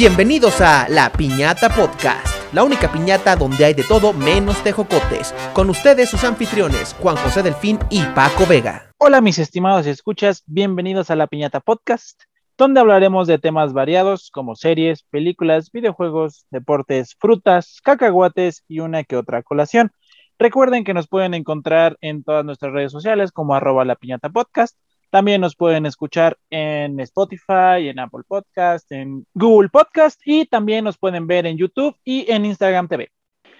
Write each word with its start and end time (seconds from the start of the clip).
Bienvenidos 0.00 0.60
a 0.60 0.88
La 0.88 1.10
Piñata 1.10 1.68
Podcast, 1.70 2.54
la 2.54 2.62
única 2.62 2.92
piñata 2.92 3.34
donde 3.34 3.64
hay 3.64 3.74
de 3.74 3.82
todo 3.82 4.12
menos 4.12 4.62
tejocotes. 4.62 5.34
Con 5.54 5.70
ustedes 5.70 6.08
sus 6.08 6.22
anfitriones, 6.22 6.94
Juan 7.00 7.16
José 7.16 7.42
Delfín 7.42 7.80
y 7.90 8.04
Paco 8.14 8.46
Vega. 8.46 8.92
Hola 8.98 9.20
mis 9.20 9.40
estimados 9.40 9.88
escuchas, 9.88 10.44
bienvenidos 10.46 11.10
a 11.10 11.16
La 11.16 11.26
Piñata 11.26 11.58
Podcast, 11.58 12.22
donde 12.56 12.78
hablaremos 12.78 13.26
de 13.26 13.40
temas 13.40 13.72
variados 13.72 14.30
como 14.30 14.54
series, 14.54 15.02
películas, 15.02 15.72
videojuegos, 15.72 16.46
deportes, 16.52 17.16
frutas, 17.18 17.80
cacahuates 17.82 18.62
y 18.68 18.78
una 18.78 19.02
que 19.02 19.16
otra 19.16 19.42
colación. 19.42 19.90
Recuerden 20.38 20.84
que 20.84 20.94
nos 20.94 21.08
pueden 21.08 21.34
encontrar 21.34 21.98
en 22.02 22.22
todas 22.22 22.44
nuestras 22.44 22.72
redes 22.72 22.92
sociales 22.92 23.32
como 23.32 23.56
arroba 23.56 23.84
la 23.84 23.96
piñata 23.96 24.28
podcast 24.28 24.76
también 25.10 25.40
nos 25.40 25.56
pueden 25.56 25.86
escuchar 25.86 26.38
en 26.50 27.00
Spotify, 27.00 27.88
en 27.88 27.98
Apple 27.98 28.22
Podcast, 28.26 28.90
en 28.92 29.26
Google 29.34 29.68
Podcast 29.68 30.20
y 30.24 30.46
también 30.46 30.84
nos 30.84 30.98
pueden 30.98 31.26
ver 31.26 31.46
en 31.46 31.56
YouTube 31.56 31.96
y 32.04 32.30
en 32.30 32.44
Instagram 32.44 32.88
TV. 32.88 33.10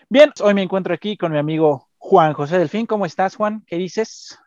Bien, 0.08 0.32
hoy 0.42 0.54
me 0.54 0.62
encuentro 0.62 0.94
aquí 0.94 1.16
con 1.16 1.32
mi 1.32 1.38
amigo 1.38 1.88
Juan 1.98 2.32
José 2.32 2.58
Delfín. 2.58 2.86
¿Cómo 2.86 3.06
estás, 3.06 3.36
Juan? 3.36 3.62
¿Qué 3.66 3.76
dices? 3.76 4.38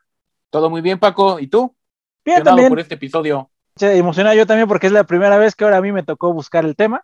Todo 0.50 0.70
muy 0.70 0.82
bien, 0.82 1.00
Paco. 1.00 1.40
¿Y 1.40 1.48
tú? 1.48 1.76
Bien, 2.24 2.44
también. 2.44 2.70
por 2.70 2.80
este 2.80 2.96
episodio. 2.96 3.50
Se 3.76 3.98
emociona 3.98 4.36
yo 4.36 4.46
también 4.46 4.68
porque 4.68 4.88
es 4.88 4.94
la 4.94 5.04
primera 5.06 5.38
vez 5.38 5.56
que 5.56 5.64
ahora 5.64 5.78
a 5.78 5.82
mí 5.82 5.92
me 5.92 6.04
tocó 6.04 6.34
buscar 6.34 6.66
el 6.66 6.76
tema. 6.76 7.04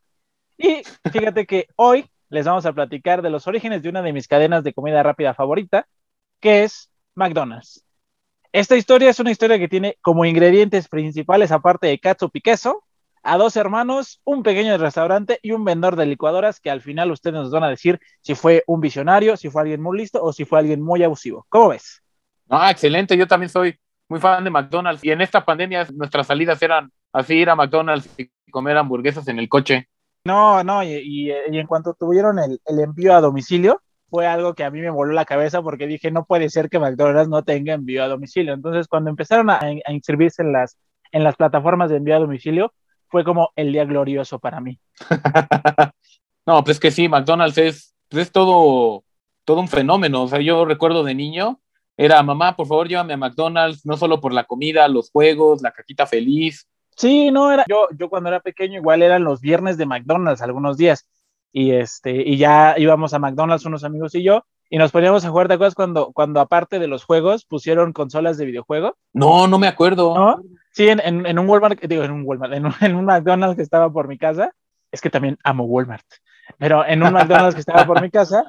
Y 0.57 0.81
fíjate 1.11 1.45
que 1.45 1.67
hoy 1.75 2.09
les 2.29 2.45
vamos 2.45 2.65
a 2.65 2.73
platicar 2.73 3.21
de 3.21 3.29
los 3.29 3.47
orígenes 3.47 3.83
de 3.83 3.89
una 3.89 4.01
de 4.01 4.13
mis 4.13 4.27
cadenas 4.27 4.63
de 4.63 4.73
comida 4.73 5.01
rápida 5.01 5.33
favorita, 5.33 5.87
que 6.39 6.63
es 6.63 6.89
McDonald's. 7.15 7.86
Esta 8.51 8.75
historia 8.75 9.09
es 9.09 9.19
una 9.19 9.31
historia 9.31 9.59
que 9.59 9.67
tiene 9.67 9.97
como 10.01 10.25
ingredientes 10.25 10.87
principales, 10.87 11.51
aparte 11.51 11.87
de 11.87 11.99
catsup 11.99 12.31
y 12.33 12.41
queso, 12.41 12.83
a 13.23 13.37
dos 13.37 13.57
hermanos, 13.57 14.21
un 14.23 14.41
pequeño 14.41 14.77
restaurante 14.77 15.39
y 15.41 15.51
un 15.51 15.65
vendedor 15.65 15.95
de 15.97 16.05
licuadoras 16.05 16.59
que 16.59 16.69
al 16.69 16.81
final 16.81 17.11
ustedes 17.11 17.33
nos 17.33 17.51
van 17.51 17.63
a 17.63 17.69
decir 17.69 17.99
si 18.21 18.35
fue 18.35 18.63
un 18.67 18.79
visionario, 18.79 19.35
si 19.35 19.49
fue 19.49 19.63
alguien 19.63 19.81
muy 19.81 19.97
listo 19.97 20.23
o 20.23 20.31
si 20.31 20.45
fue 20.45 20.59
alguien 20.59 20.81
muy 20.81 21.03
abusivo. 21.03 21.45
¿Cómo 21.49 21.69
ves? 21.69 22.01
Ah, 22.49 22.71
excelente. 22.71 23.17
Yo 23.17 23.27
también 23.27 23.49
soy 23.49 23.77
muy 24.07 24.19
fan 24.19 24.43
de 24.45 24.49
McDonald's 24.49 25.03
y 25.03 25.11
en 25.11 25.19
esta 25.19 25.43
pandemia 25.43 25.85
nuestras 25.93 26.27
salidas 26.27 26.61
eran 26.61 26.89
así 27.11 27.35
ir 27.35 27.49
a 27.49 27.55
McDonald's 27.55 28.09
y 28.17 28.29
comer 28.49 28.77
hamburguesas 28.77 29.27
en 29.27 29.39
el 29.39 29.49
coche. 29.49 29.89
No, 30.23 30.63
no, 30.63 30.83
y, 30.83 31.31
en 31.31 31.67
cuanto 31.67 31.93
tuvieron 31.93 32.39
el 32.39 32.79
envío 32.79 33.13
a 33.13 33.21
domicilio, 33.21 33.81
fue 34.09 34.25
algo 34.25 34.53
que 34.53 34.63
a 34.63 34.71
mí 34.71 34.79
me 34.79 34.89
voló 34.89 35.13
la 35.13 35.25
cabeza 35.25 35.61
porque 35.61 35.87
dije, 35.87 36.11
no 36.11 36.25
puede 36.25 36.49
ser 36.49 36.69
que 36.69 36.79
McDonald's 36.79 37.29
no 37.29 37.43
tenga 37.43 37.73
envío 37.73 38.03
a 38.03 38.07
domicilio. 38.07 38.53
Entonces, 38.53 38.87
cuando 38.87 39.09
empezaron 39.09 39.49
a, 39.49 39.59
inscribirse 39.89 40.41
en 40.41 40.53
las, 40.53 40.77
en 41.11 41.23
las 41.23 41.35
plataformas 41.35 41.89
de 41.89 41.97
envío 41.97 42.15
a 42.15 42.19
domicilio, 42.19 42.73
fue 43.09 43.23
como 43.23 43.51
el 43.55 43.71
día 43.71 43.85
glorioso 43.85 44.39
para 44.39 44.61
mí. 44.61 44.79
no, 46.45 46.63
pues 46.63 46.79
que 46.79 46.91
sí, 46.91 47.09
McDonald's 47.09 47.57
es, 47.57 47.95
pues 48.09 48.23
es 48.23 48.31
todo, 48.31 49.03
todo 49.43 49.59
un 49.59 49.67
fenómeno. 49.67 50.23
O 50.23 50.27
sea, 50.27 50.39
yo 50.39 50.65
recuerdo 50.65 51.03
de 51.03 51.15
niño, 51.15 51.59
era 51.97 52.21
mamá, 52.23 52.55
por 52.55 52.67
favor, 52.67 52.87
llévame 52.87 53.13
a 53.13 53.17
McDonald's, 53.17 53.85
no 53.85 53.97
solo 53.97 54.21
por 54.21 54.33
la 54.33 54.45
comida, 54.45 54.87
los 54.87 55.11
juegos, 55.11 55.61
la 55.61 55.71
cajita 55.71 56.05
feliz. 56.05 56.67
Sí, 56.95 57.29
no, 57.31 57.51
era, 57.51 57.65
yo, 57.67 57.87
yo 57.97 58.09
cuando 58.09 58.29
era 58.29 58.39
pequeño 58.39 58.79
igual 58.79 59.03
eran 59.03 59.23
los 59.23 59.41
viernes 59.41 59.77
de 59.77 59.85
McDonald's 59.85 60.41
algunos 60.41 60.77
días 60.77 61.07
y, 61.51 61.71
este, 61.71 62.11
y 62.11 62.37
ya 62.37 62.75
íbamos 62.77 63.13
a 63.13 63.19
McDonald's 63.19 63.65
unos 63.65 63.83
amigos 63.83 64.15
y 64.15 64.23
yo, 64.23 64.43
y 64.69 64.77
nos 64.77 64.91
poníamos 64.91 65.23
a 65.23 65.29
jugar, 65.29 65.47
¿te 65.47 65.53
acuerdas 65.53 65.75
cuando, 65.75 66.11
cuando 66.11 66.41
aparte 66.41 66.79
de 66.79 66.87
los 66.87 67.05
juegos 67.05 67.45
pusieron 67.45 67.93
consolas 67.93 68.37
de 68.37 68.45
videojuego? 68.45 68.97
No, 69.13 69.47
no 69.47 69.59
me 69.59 69.67
acuerdo. 69.67 70.41
Sí, 70.71 70.89
en, 70.89 70.99
en, 70.99 71.39
un 71.39 71.49
Walmart, 71.49 71.81
digo, 71.81 72.03
en 72.03 72.11
un 72.11 72.23
Walmart, 72.25 72.53
en 72.53 72.65
un, 72.65 72.73
en 72.81 72.95
un, 72.95 73.05
McDonald's 73.05 73.55
que 73.55 73.63
estaba 73.63 73.91
por 73.91 74.07
mi 74.07 74.17
casa, 74.17 74.51
es 74.91 75.01
que 75.01 75.09
también 75.09 75.37
amo 75.43 75.63
Walmart, 75.63 76.05
pero 76.57 76.85
en 76.85 77.01
un 77.01 77.13
McDonald's 77.13 77.55
que 77.55 77.61
estaba 77.61 77.85
por 77.85 78.01
mi 78.01 78.11
casa, 78.11 78.43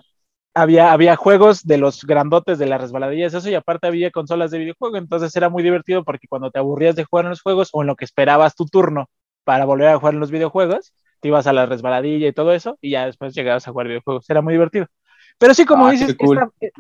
había, 0.55 0.93
había 0.93 1.15
juegos 1.15 1.65
de 1.65 1.79
los 1.79 2.05
grandotes 2.05 2.59
de 2.59 2.67
las 2.67 2.81
resbaladillas, 2.81 3.35
eso, 3.35 3.49
y 3.49 3.55
aparte 3.55 3.87
había 3.87 4.11
consolas 4.11 4.51
de 4.51 4.59
videojuego, 4.59 4.97
entonces 4.97 5.35
era 5.37 5.49
muy 5.49 5.63
divertido 5.63 6.05
porque 6.05 6.27
cuando 6.29 6.51
te 6.51 6.59
aburrías 6.59 6.97
de 6.97 7.05
jugar 7.05 7.27
en 7.27 7.31
los 7.31 7.43
juegos 7.43 7.71
o 7.73 7.83
en 7.83 7.87
lo 7.87 7.97
que 7.97 8.05
esperabas 8.05 8.57
tu 8.57 8.67
turno 8.67 9.09
para 9.45 9.65
volver 9.65 9.89
a 9.89 9.99
jugar 9.99 10.15
en 10.15 10.21
los 10.21 10.31
videojuegos, 10.31 10.93
te 11.21 11.29
ibas 11.29 11.47
a 11.47 11.53
la 11.53 11.67
resbaladilla 11.67 12.29
y 12.29 12.33
todo 12.33 12.53
eso, 12.53 12.79
y 12.81 12.91
ya 12.91 13.07
después 13.07 13.35
llegabas 13.35 13.67
a 13.67 13.73
jugar 13.73 13.89
videojuegos. 13.89 14.29
Era 14.31 14.43
muy 14.43 14.53
divertido. 14.53 14.87
Pero 15.39 15.55
sí, 15.55 15.65
como 15.65 15.87
ah, 15.87 15.93
dices, 15.93 16.17
esta, 16.19 16.51
eh, 16.61 16.71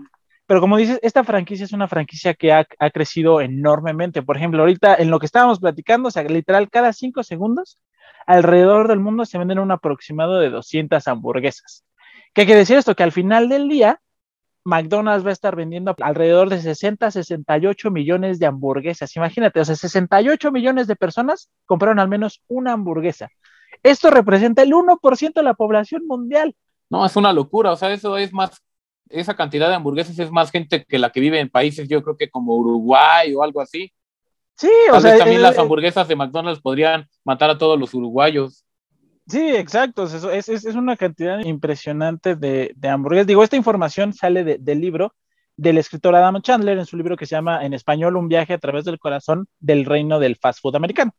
pero 0.47 0.60
como 0.60 0.76
dices, 0.76 0.99
esta 1.03 1.25
franquicia 1.25 1.65
es 1.65 1.72
una 1.72 1.88
franquicia 1.88 2.34
que 2.34 2.53
ha, 2.53 2.66
ha, 2.78 2.91
crecido 2.91 3.41
enormemente. 3.41 4.22
Por 4.22 4.37
ejemplo, 4.37 4.60
ahorita 4.60 4.97
en 4.97 5.10
lo 5.10 5.19
que 5.19 5.27
estábamos 5.27 5.60
platicando, 5.60 6.09
o 6.09 6.10
sea, 6.10 6.22
literal, 6.25 6.71
cada 6.71 6.93
cinco 6.93 7.22
segundos, 7.22 7.78
alrededor 8.27 8.88
del 8.88 9.00
mundo 9.00 9.25
se 9.25 9.38
venden 9.38 9.59
un 9.59 9.71
aproximado 9.71 10.38
de 10.38 10.50
200 10.50 11.06
hamburguesas. 11.09 11.84
¿Qué 12.34 12.44
quiere 12.44 12.60
decir 12.60 12.77
esto? 12.77 12.94
Que 12.94 13.03
al 13.03 13.12
final 13.12 13.48
del 13.48 13.69
día, 13.69 14.00
McDonald's 14.65 15.25
va 15.25 15.31
a 15.31 15.32
estar 15.32 15.56
vendiendo 15.56 15.94
alrededor 16.00 16.50
de 16.50 16.60
60, 16.60 17.10
68 17.10 17.91
millones 17.91 18.38
de 18.38 18.47
hamburguesas. 18.47 19.16
Imagínate, 19.16 19.60
o 19.60 19.65
sea, 19.65 19.77
68 19.77 20.53
millones 20.53 20.87
de 20.87 20.97
personas 20.97 21.50
compraron 21.65 21.98
al 21.98 22.09
menos 22.09 22.43
una 22.48 22.75
hamburguesa. 22.75 23.31
Esto 23.83 24.11
representa 24.11 24.62
el 24.62 24.73
1% 24.73 25.33
de 25.34 25.43
la 25.43 25.55
población 25.55 26.06
mundial. 26.06 26.55
No, 26.91 27.05
es 27.05 27.17
una 27.17 27.33
locura, 27.33 27.73
o 27.73 27.77
sea, 27.77 27.93
eso 27.93 28.17
es 28.17 28.33
más, 28.33 28.62
esa 29.09 29.37
cantidad 29.37 29.69
de 29.69 29.75
hamburguesas 29.75 30.19
es 30.19 30.31
más 30.31 30.51
gente 30.51 30.84
que 30.84 30.99
la 30.99 31.11
que 31.11 31.21
vive 31.21 31.39
en 31.39 31.51
países, 31.51 31.89
yo 31.89 32.03
creo 32.03 32.17
que 32.17 32.31
como 32.31 32.57
Uruguay 32.57 33.34
o 33.34 33.43
algo 33.43 33.61
así. 33.61 33.93
Sí, 34.57 34.71
o 34.93 35.01
sea. 35.01 35.19
también 35.19 35.43
las 35.43 35.59
hamburguesas 35.59 36.09
de 36.09 36.17
McDonald's 36.17 36.61
podrían 36.61 37.07
matar 37.25 37.51
a 37.51 37.59
todos 37.59 37.78
los 37.78 37.95
uruguayos. 37.95 38.65
Sí, 39.28 39.55
exacto, 39.55 40.05
es, 40.05 40.49
es, 40.49 40.65
es 40.65 40.75
una 40.75 40.97
cantidad 40.97 41.39
impresionante 41.41 42.34
de, 42.34 42.73
de, 42.75 42.89
hamburguesas. 42.89 43.27
Digo, 43.27 43.45
esta 43.45 43.57
información 43.57 44.15
sale 44.15 44.43
del 44.43 44.81
libro 44.81 45.15
del 45.59 45.77
escritor 45.77 46.15
Adam 46.15 46.41
Chandler 46.41 46.78
en 46.78 46.87
su 46.87 46.97
libro 46.97 47.17
que 47.17 47.27
se 47.27 47.34
llama 47.34 47.65
en 47.67 47.75
español 47.75 48.17
Un 48.17 48.28
viaje 48.28 48.55
a 48.55 48.59
través 48.59 48.84
del 48.84 48.99
corazón 48.99 49.49
del 49.59 49.84
reino 49.84 50.19
del 50.19 50.37
fast 50.37 50.61
food 50.62 50.77
americano. 50.77 51.12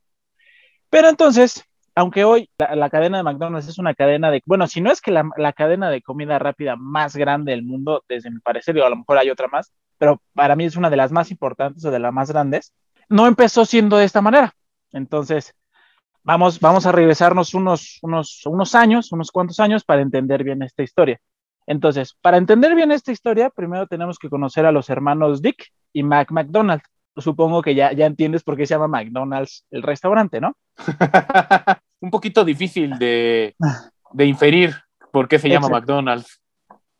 Pero 0.90 1.10
entonces, 1.10 1.64
aunque 1.96 2.24
hoy 2.24 2.50
la, 2.58 2.90
cadena 2.90 3.18
de 3.18 3.24
McDonald's 3.24 3.68
es 3.68 3.78
una 3.78 3.94
cadena 3.94 4.32
de, 4.32 4.42
bueno, 4.46 4.68
si 4.68 4.82
no 4.82 4.92
es 4.92 5.02
que 5.02 5.12
la, 5.12 5.54
cadena 5.54 5.90
de 5.90 6.02
comida 6.02 6.40
rápida 6.40 6.76
más 6.76 7.16
grande 7.16 7.52
del 7.52 7.64
mundo, 7.64 8.04
desde 8.08 8.32
mi 8.32 8.40
parecer, 8.40 8.76
digo, 8.76 8.88
a 8.88 8.90
lo 8.90 8.98
mejor 8.98 9.18
hay 9.18 9.30
otra 9.30 9.48
más, 9.48 9.74
pero 9.98 10.22
para 10.34 10.56
mí 10.56 10.66
es 10.66 10.76
una 10.76 10.90
de 10.90 10.98
las 10.98 11.12
más 11.12 11.32
importantes 11.32 11.84
o 11.86 11.92
de 11.92 12.00
las 12.00 12.14
más 12.14 12.32
grandes, 12.32 12.74
no 13.10 13.28
empezó 13.28 13.66
siendo 13.66 13.98
de 13.98 14.06
esta 14.06 14.22
manera. 14.22 14.54
Entonces, 14.92 15.56
vamos, 16.24 16.60
vamos 16.60 16.86
a 16.86 16.92
regresarnos 16.92 17.54
unos, 17.54 18.00
unos, 18.02 18.46
unos 18.46 18.76
años, 18.76 19.12
unos 19.12 19.32
cuantos 19.32 19.60
años 19.60 19.84
para 19.84 20.02
entender 20.02 20.44
bien 20.44 20.62
esta 20.62 20.84
historia. 20.84 21.20
Entonces, 21.68 22.16
para 22.22 22.38
entender 22.38 22.74
bien 22.76 22.92
esta 22.92 23.12
historia, 23.12 23.50
primero 23.50 23.86
tenemos 23.88 24.18
que 24.18 24.30
conocer 24.30 24.66
a 24.66 24.72
los 24.72 24.90
hermanos 24.90 25.42
Dick 25.42 25.72
y 25.94 26.04
Mac 26.04 26.32
McDonald. 26.32 26.82
Supongo 27.22 27.62
que 27.62 27.76
ya, 27.76 27.92
ya 27.94 28.06
entiendes 28.06 28.44
por 28.44 28.58
qué 28.58 28.66
se 28.66 28.74
llama 28.76 28.88
McDonald's 28.88 29.66
el 29.72 29.84
restaurante, 29.84 30.40
¿no? 30.42 30.56
un 32.02 32.12
poquito 32.12 32.46
difícil 32.46 32.98
de, 32.98 33.56
inferir 34.18 34.76
por 35.12 35.28
qué 35.28 35.40
se 35.40 35.50
llama 35.50 35.70
McDonald's. 35.70 36.42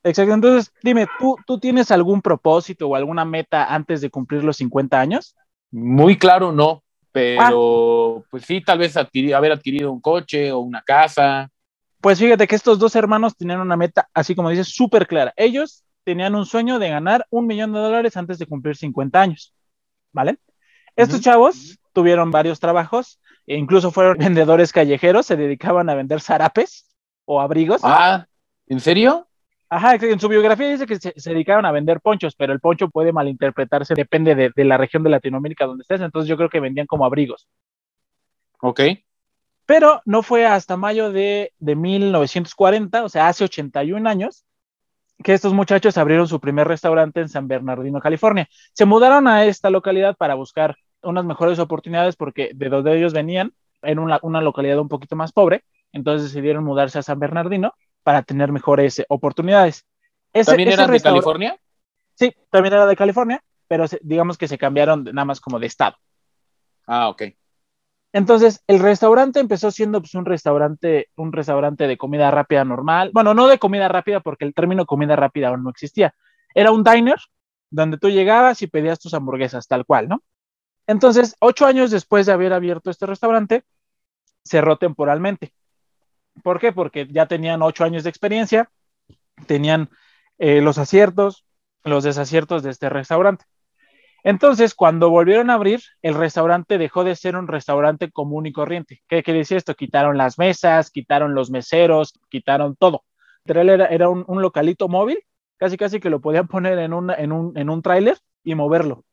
Exacto, 0.04 0.34
entonces 0.34 0.74
dime, 0.82 1.08
¿tú, 1.20 1.36
¿tú 1.46 1.60
tienes 1.60 1.92
algún 1.92 2.22
propósito 2.22 2.88
o 2.88 2.96
alguna 2.96 3.26
meta 3.26 3.66
antes 3.66 4.02
de 4.02 4.10
cumplir 4.10 4.44
los 4.44 4.58
50 4.58 5.00
años? 5.00 5.36
Muy 5.72 6.18
claro, 6.18 6.52
no, 6.52 6.84
pero 7.12 8.26
pues 8.30 8.46
sí, 8.46 8.62
tal 8.62 8.80
vez 8.80 8.96
haber 8.98 9.52
adquirido 9.52 9.92
un 9.92 10.00
coche 10.00 10.52
o 10.52 10.60
una 10.60 10.82
casa. 10.82 11.50
Pues 12.02 12.20
fíjate 12.20 12.48
que 12.48 12.56
estos 12.56 12.80
dos 12.80 12.96
hermanos 12.96 13.36
tenían 13.36 13.60
una 13.60 13.76
meta, 13.76 14.08
así 14.14 14.36
como 14.36 14.50
dices, 14.50 14.70
súper 14.70 15.06
clara. 15.06 15.34
Ellos 15.36 15.84
tenían 16.04 16.34
un 16.36 16.46
sueño 16.46 16.80
de 16.80 16.90
ganar 16.90 17.26
un 17.30 17.46
millón 17.46 17.74
de 17.74 17.80
dólares 17.80 18.16
antes 18.16 18.40
de 18.40 18.46
cumplir 18.46 18.76
50 18.76 19.22
años, 19.22 19.54
¿vale? 20.12 20.38
Estos 20.96 21.22
chavos 21.22 21.80
tuvieron 21.94 22.32
varios 22.32 22.60
trabajos, 22.60 23.20
e 23.48 23.56
incluso 23.56 23.92
fueron 23.92 24.18
vendedores 24.20 24.72
callejeros, 24.72 25.26
se 25.26 25.36
dedicaban 25.36 25.90
a 25.90 25.96
vender 25.96 26.22
zarapes 26.22 26.90
o 27.26 27.42
abrigos. 27.42 27.82
Ah, 27.84 28.28
¿en 28.68 28.80
serio? 28.80 29.28
Ajá, 29.72 29.96
en 29.96 30.20
su 30.20 30.28
biografía 30.28 30.68
dice 30.68 30.88
que 30.88 30.96
se, 30.96 31.14
dedicaban 31.30 31.66
a 31.66 31.72
vender 31.72 32.02
ponchos, 32.02 32.36
pero 32.36 32.54
el 32.54 32.60
poncho 32.60 32.90
puede 32.90 33.14
malinterpretarse, 33.14 33.94
depende 33.94 34.34
de, 34.34 34.66
la 34.66 34.78
región 34.78 35.04
de 35.04 35.12
Latinoamérica 35.12 35.68
donde 35.68 35.84
estés, 35.84 36.02
entonces 36.02 36.28
yo 36.28 36.38
creo 36.38 36.50
que 36.50 36.60
vendían 36.60 36.88
como 36.88 37.06
abrigos. 37.06 37.48
Ok. 38.62 38.82
Pero 39.68 40.02
no 40.06 40.24
fue 40.24 40.48
hasta 40.48 40.76
mayo 40.76 41.12
de, 41.12 41.54
de 41.60 41.76
1940, 41.76 43.04
o 43.04 43.10
sea, 43.10 43.28
hace 43.28 43.44
81 43.44 44.10
años, 44.10 44.44
que 45.24 45.34
estos 45.34 45.54
muchachos 45.54 45.98
abrieron 45.98 46.28
su 46.28 46.40
primer 46.40 46.68
restaurante 46.68 47.22
en 47.22 47.30
San 47.30 47.48
Bernardino, 47.48 48.00
California. 48.00 48.48
Se 48.74 48.86
mudaron 48.86 49.28
a 49.28 49.46
esta 49.46 49.70
localidad 49.70 50.16
para 50.16 50.36
buscar 50.36 50.78
unas 51.02 51.26
mejores 51.26 51.60
oportunidades 51.60 52.16
porque 52.16 52.52
de 52.54 52.70
donde 52.70 52.98
ellos 52.98 53.14
venían 53.14 53.54
en 53.82 54.00
una, 54.00 54.20
una 54.22 54.42
localidad 54.42 54.80
un 54.80 54.90
poquito 54.90 55.16
más 55.16 55.32
pobre, 55.32 55.64
entonces 55.92 56.32
decidieron 56.32 56.64
mudarse 56.64 57.00
a 57.00 57.04
San 57.04 57.20
Bernardino 57.20 57.74
para 58.04 58.24
tener 58.24 58.52
mejores 58.52 59.04
oportunidades. 59.10 59.86
¿También 60.32 60.70
eran 60.70 60.92
de 60.92 61.00
California? 61.00 61.58
Sí, 62.16 62.34
también 62.50 62.74
era 62.74 62.86
de 62.86 62.96
California, 62.96 63.44
pero 63.68 63.86
digamos 64.02 64.38
que 64.38 64.48
se 64.48 64.58
cambiaron 64.58 65.04
nada 65.04 65.26
más 65.26 65.40
como 65.40 65.60
de 65.60 65.68
estado. 65.68 65.96
Ah, 66.86 67.10
ok. 67.10 67.24
Entonces, 68.12 68.64
el 68.68 68.80
restaurante 68.80 69.40
empezó 69.40 69.72
siendo 69.72 70.02
pues, 70.02 70.16
un 70.16 70.26
restaurante, 70.26 71.10
un 71.16 71.32
restaurante 71.32 71.88
de 71.88 71.98
comida 71.98 72.32
rápida 72.32 72.66
normal. 72.66 73.12
Bueno, 73.14 73.34
no 73.34 73.48
de 73.48 73.60
comida 73.60 73.88
rápida 73.88 74.20
porque 74.20 74.46
el 74.46 74.54
término 74.54 74.86
comida 74.86 75.16
rápida 75.16 75.50
aún 75.50 75.64
no 75.64 75.70
existía. 75.70 76.14
Era 76.56 76.72
un 76.72 76.84
diner 76.84 77.18
donde 77.70 77.98
tú 77.98 78.10
llegabas 78.10 78.62
y 78.62 78.68
pedías 78.68 79.00
tus 79.00 79.14
hamburguesas, 79.14 79.68
tal 79.68 79.86
cual, 79.86 80.10
¿no? 80.10 80.24
Entonces, 80.88 81.36
ocho 81.40 81.68
años 81.68 81.92
después 81.92 82.26
de 82.26 82.32
haber 82.32 82.52
abierto 82.52 82.90
este 82.90 83.06
restaurante, 83.06 83.64
cerró 84.44 84.78
temporalmente. 84.78 85.54
¿Por 86.44 86.60
qué? 86.60 86.72
Porque 86.72 87.08
ya 87.08 87.28
tenían 87.28 87.62
ocho 87.62 87.84
años 87.84 88.04
de 88.04 88.10
experiencia, 88.10 88.72
tenían 89.46 89.90
eh, 90.40 90.62
los 90.62 90.80
aciertos, 90.80 91.46
los 91.84 92.04
desaciertos 92.04 92.64
de 92.64 92.72
este 92.72 92.90
restaurante. 92.90 93.46
Entonces, 94.24 94.76
cuando 94.76 95.10
volvieron 95.10 95.50
a 95.50 95.54
abrir, 95.56 95.82
el 96.02 96.16
restaurante 96.16 96.78
dejó 96.78 97.04
de 97.04 97.16
ser 97.16 97.36
un 97.36 97.48
restaurante 97.48 98.12
común 98.12 98.46
y 98.46 98.52
corriente. 98.52 99.02
¿Qué 99.08 99.24
quiere 99.24 99.40
decir 99.40 99.58
esto? 99.58 99.76
Quitaron 99.76 100.18
las 100.18 100.38
mesas, 100.38 100.92
quitaron 100.92 101.36
los 101.36 101.50
meseros, 101.50 102.20
quitaron 102.30 102.76
todo. 102.76 103.06
Era, 103.46 103.86
era 103.86 104.10
un, 104.10 104.42
localito 104.42 104.88
móvil, 104.88 105.20
casi 105.58 105.78
casi 105.78 106.00
que 106.00 106.10
lo 106.10 106.22
podían 106.22 106.48
poner 106.50 106.80
en, 106.80 106.94
en 107.18 107.32
un, 107.32 107.58
en 107.58 107.70
un 107.70 107.82
tráiler 107.82 108.18
y 108.44 108.56
moverlo. 108.56 109.06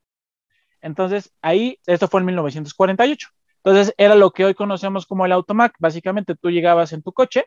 Entonces, 0.81 1.33
ahí, 1.41 1.79
esto 1.85 2.07
fue 2.07 2.21
en 2.21 2.27
1948. 2.27 3.29
Entonces, 3.63 3.93
era 3.97 4.15
lo 4.15 4.31
que 4.31 4.45
hoy 4.45 4.53
conocemos 4.53 5.05
como 5.05 5.25
el 5.25 5.31
automac. 5.31 5.75
Básicamente, 5.79 6.35
tú 6.35 6.51
llegabas 6.51 6.93
en 6.93 7.01
tu 7.01 7.13
coche, 7.13 7.45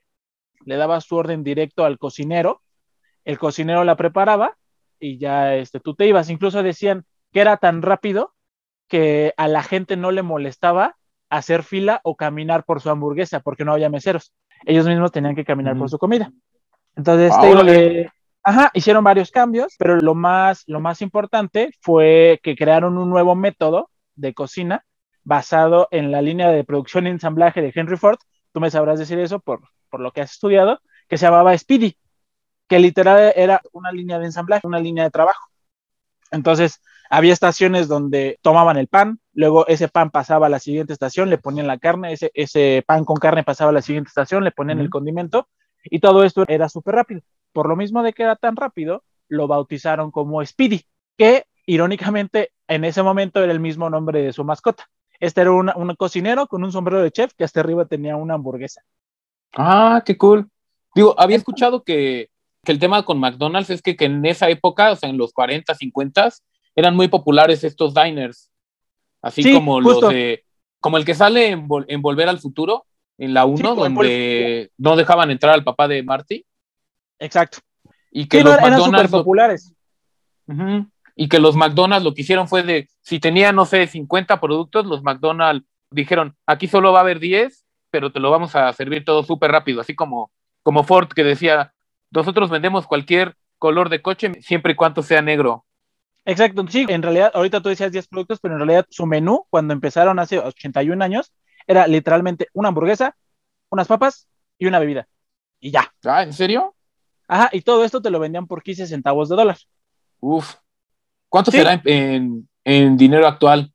le 0.64 0.76
dabas 0.76 1.06
tu 1.06 1.16
orden 1.16 1.44
directo 1.44 1.84
al 1.84 1.98
cocinero, 1.98 2.62
el 3.24 3.38
cocinero 3.38 3.84
la 3.84 3.96
preparaba 3.96 4.56
y 4.98 5.18
ya 5.18 5.56
este, 5.56 5.80
tú 5.80 5.94
te 5.94 6.06
ibas. 6.06 6.30
Incluso 6.30 6.62
decían 6.62 7.06
que 7.32 7.40
era 7.40 7.56
tan 7.56 7.82
rápido 7.82 8.34
que 8.88 9.34
a 9.36 9.48
la 9.48 9.62
gente 9.62 9.96
no 9.96 10.10
le 10.10 10.22
molestaba 10.22 10.96
hacer 11.28 11.62
fila 11.62 12.00
o 12.02 12.16
caminar 12.16 12.64
por 12.64 12.80
su 12.80 12.90
hamburguesa 12.90 13.40
porque 13.40 13.64
no 13.64 13.72
había 13.72 13.88
meseros. 13.88 14.32
Ellos 14.66 14.86
mismos 14.86 15.12
tenían 15.12 15.36
que 15.36 15.44
caminar 15.44 15.78
por 15.78 15.88
su 15.88 15.98
comida. 15.98 16.32
Entonces, 16.96 17.32
ajá, 18.42 18.70
hicieron 18.74 19.04
varios 19.04 19.30
cambios, 19.30 19.74
pero 19.78 19.96
lo 19.96 20.14
más, 20.14 20.64
lo 20.66 20.80
más 20.80 21.02
importante 21.02 21.70
fue 21.80 22.40
que 22.42 22.56
crearon 22.56 22.98
un 22.98 23.08
nuevo 23.08 23.34
método 23.34 23.90
de 24.16 24.34
cocina 24.34 24.84
basado 25.22 25.88
en 25.92 26.10
la 26.10 26.20
línea 26.20 26.48
de 26.48 26.64
producción 26.64 27.06
y 27.06 27.10
ensamblaje 27.10 27.62
de 27.62 27.72
Henry 27.74 27.96
Ford. 27.96 28.18
Tú 28.52 28.60
me 28.60 28.70
sabrás 28.70 28.98
decir 28.98 29.18
eso 29.20 29.38
por, 29.38 29.60
por 29.88 30.00
lo 30.00 30.12
que 30.12 30.20
has 30.20 30.32
estudiado, 30.32 30.80
que 31.08 31.16
se 31.16 31.26
llamaba 31.26 31.56
Speedy, 31.56 31.96
que 32.66 32.80
literal 32.80 33.32
era 33.36 33.60
una 33.72 33.92
línea 33.92 34.18
de 34.18 34.26
ensamblaje, 34.26 34.66
una 34.66 34.80
línea 34.80 35.04
de 35.04 35.10
trabajo. 35.10 35.48
Entonces, 36.32 36.80
había 37.10 37.32
estaciones 37.32 37.88
donde 37.88 38.38
tomaban 38.40 38.76
el 38.76 38.86
pan, 38.86 39.18
luego 39.34 39.66
ese 39.66 39.88
pan 39.88 40.10
pasaba 40.10 40.46
a 40.46 40.48
la 40.48 40.60
siguiente 40.60 40.92
estación, 40.92 41.28
le 41.28 41.38
ponían 41.38 41.66
la 41.66 41.78
carne, 41.78 42.12
ese, 42.12 42.30
ese 42.34 42.84
pan 42.86 43.04
con 43.04 43.16
carne 43.16 43.42
pasaba 43.42 43.70
a 43.70 43.74
la 43.74 43.82
siguiente 43.82 44.08
estación, 44.08 44.44
le 44.44 44.52
ponían 44.52 44.78
el 44.78 44.90
condimento 44.90 45.48
y 45.84 45.98
todo 45.98 46.22
esto 46.22 46.44
era 46.46 46.68
súper 46.68 46.94
rápido. 46.94 47.22
Por 47.52 47.68
lo 47.68 47.74
mismo 47.74 48.04
de 48.04 48.12
que 48.12 48.22
era 48.22 48.36
tan 48.36 48.54
rápido, 48.54 49.02
lo 49.26 49.48
bautizaron 49.48 50.12
como 50.12 50.44
Speedy, 50.46 50.82
que 51.18 51.46
irónicamente 51.66 52.52
en 52.68 52.84
ese 52.84 53.02
momento 53.02 53.42
era 53.42 53.52
el 53.52 53.60
mismo 53.60 53.90
nombre 53.90 54.22
de 54.22 54.32
su 54.32 54.44
mascota. 54.44 54.88
Este 55.18 55.40
era 55.40 55.50
un 55.50 55.94
cocinero 55.96 56.46
con 56.46 56.62
un 56.62 56.70
sombrero 56.70 57.02
de 57.02 57.10
chef 57.10 57.32
que 57.34 57.42
hasta 57.44 57.60
arriba 57.60 57.86
tenía 57.86 58.14
una 58.14 58.34
hamburguesa. 58.34 58.82
Ah, 59.56 60.02
qué 60.06 60.16
cool. 60.16 60.48
Digo, 60.94 61.14
había 61.18 61.36
escuchado 61.36 61.82
que, 61.82 62.30
que 62.64 62.72
el 62.72 62.78
tema 62.78 63.04
con 63.04 63.18
McDonald's 63.18 63.70
es 63.70 63.82
que, 63.82 63.96
que, 63.96 64.04
en 64.04 64.24
esa 64.24 64.48
época, 64.48 64.92
o 64.92 64.96
sea, 64.96 65.08
en 65.08 65.18
los 65.18 65.32
40, 65.32 65.74
50, 65.74 66.30
eran 66.74 66.96
muy 66.96 67.08
populares 67.08 67.64
estos 67.64 67.94
diners, 67.94 68.50
así 69.22 69.52
como 69.52 69.80
los 69.80 70.00
de, 70.08 70.44
como 70.80 70.96
el 70.96 71.04
que 71.04 71.14
sale 71.14 71.48
en, 71.48 71.66
Volver 71.66 72.28
al 72.28 72.38
Futuro, 72.38 72.86
en 73.18 73.34
la 73.34 73.44
1, 73.44 73.74
donde 73.74 74.70
no 74.78 74.96
dejaban 74.96 75.30
entrar 75.30 75.54
al 75.54 75.64
papá 75.64 75.88
de 75.88 76.02
Marty. 76.02 76.44
Exacto. 77.18 77.58
Y 78.10 78.26
que 78.26 78.42
los 78.42 78.60
McDonald's 78.60 79.10
populares. 79.10 79.74
Y 81.14 81.28
que 81.28 81.38
los 81.38 81.54
McDonald's 81.54 82.04
lo 82.04 82.14
que 82.14 82.22
hicieron 82.22 82.48
fue 82.48 82.62
de, 82.62 82.88
si 83.02 83.20
tenía, 83.20 83.52
no 83.52 83.66
sé, 83.66 83.86
50 83.86 84.40
productos, 84.40 84.86
los 84.86 85.02
McDonald's 85.02 85.66
dijeron, 85.90 86.36
aquí 86.46 86.66
solo 86.66 86.92
va 86.92 87.00
a 87.00 87.02
haber 87.02 87.20
10, 87.20 87.66
pero 87.90 88.10
te 88.10 88.20
lo 88.20 88.30
vamos 88.30 88.56
a 88.56 88.72
servir 88.72 89.04
todo 89.04 89.22
súper 89.22 89.50
rápido, 89.50 89.80
así 89.80 89.94
como, 89.94 90.30
como 90.62 90.82
Ford 90.84 91.08
que 91.08 91.24
decía, 91.24 91.74
nosotros 92.10 92.48
vendemos 92.48 92.86
cualquier 92.86 93.36
color 93.58 93.90
de 93.90 94.00
coche 94.00 94.32
siempre 94.40 94.72
y 94.72 94.76
cuando 94.76 95.02
sea 95.02 95.20
negro. 95.20 95.64
Exacto, 96.30 96.64
sí, 96.68 96.86
en 96.88 97.02
realidad, 97.02 97.32
ahorita 97.34 97.60
tú 97.60 97.70
decías 97.70 97.90
10 97.90 98.06
productos, 98.06 98.38
pero 98.38 98.54
en 98.54 98.60
realidad 98.60 98.86
su 98.88 99.04
menú, 99.04 99.46
cuando 99.50 99.74
empezaron 99.74 100.20
hace 100.20 100.38
81 100.38 101.02
años, 101.02 101.32
era 101.66 101.88
literalmente 101.88 102.46
una 102.52 102.68
hamburguesa, 102.68 103.16
unas 103.68 103.88
papas 103.88 104.28
y 104.56 104.66
una 104.66 104.78
bebida. 104.78 105.08
Y 105.58 105.72
ya. 105.72 105.92
¿Ah, 106.04 106.22
en 106.22 106.32
serio? 106.32 106.76
Ajá, 107.26 107.50
y 107.50 107.62
todo 107.62 107.84
esto 107.84 108.00
te 108.00 108.10
lo 108.10 108.20
vendían 108.20 108.46
por 108.46 108.62
15 108.62 108.86
centavos 108.86 109.28
de 109.28 109.34
dólar. 109.34 109.58
Uf. 110.20 110.54
¿Cuánto 111.28 111.50
será 111.50 111.82
en, 111.84 112.46
dinero 112.96 113.26
actual? 113.26 113.72